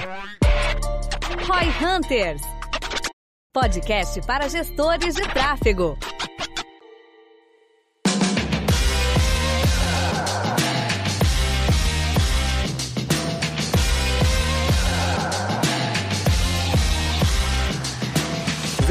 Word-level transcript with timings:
Roy 0.00 1.68
Hunters. 1.80 2.42
Podcast 3.52 4.24
para 4.26 4.48
gestores 4.48 5.14
de 5.14 5.24
tráfego. 5.24 5.96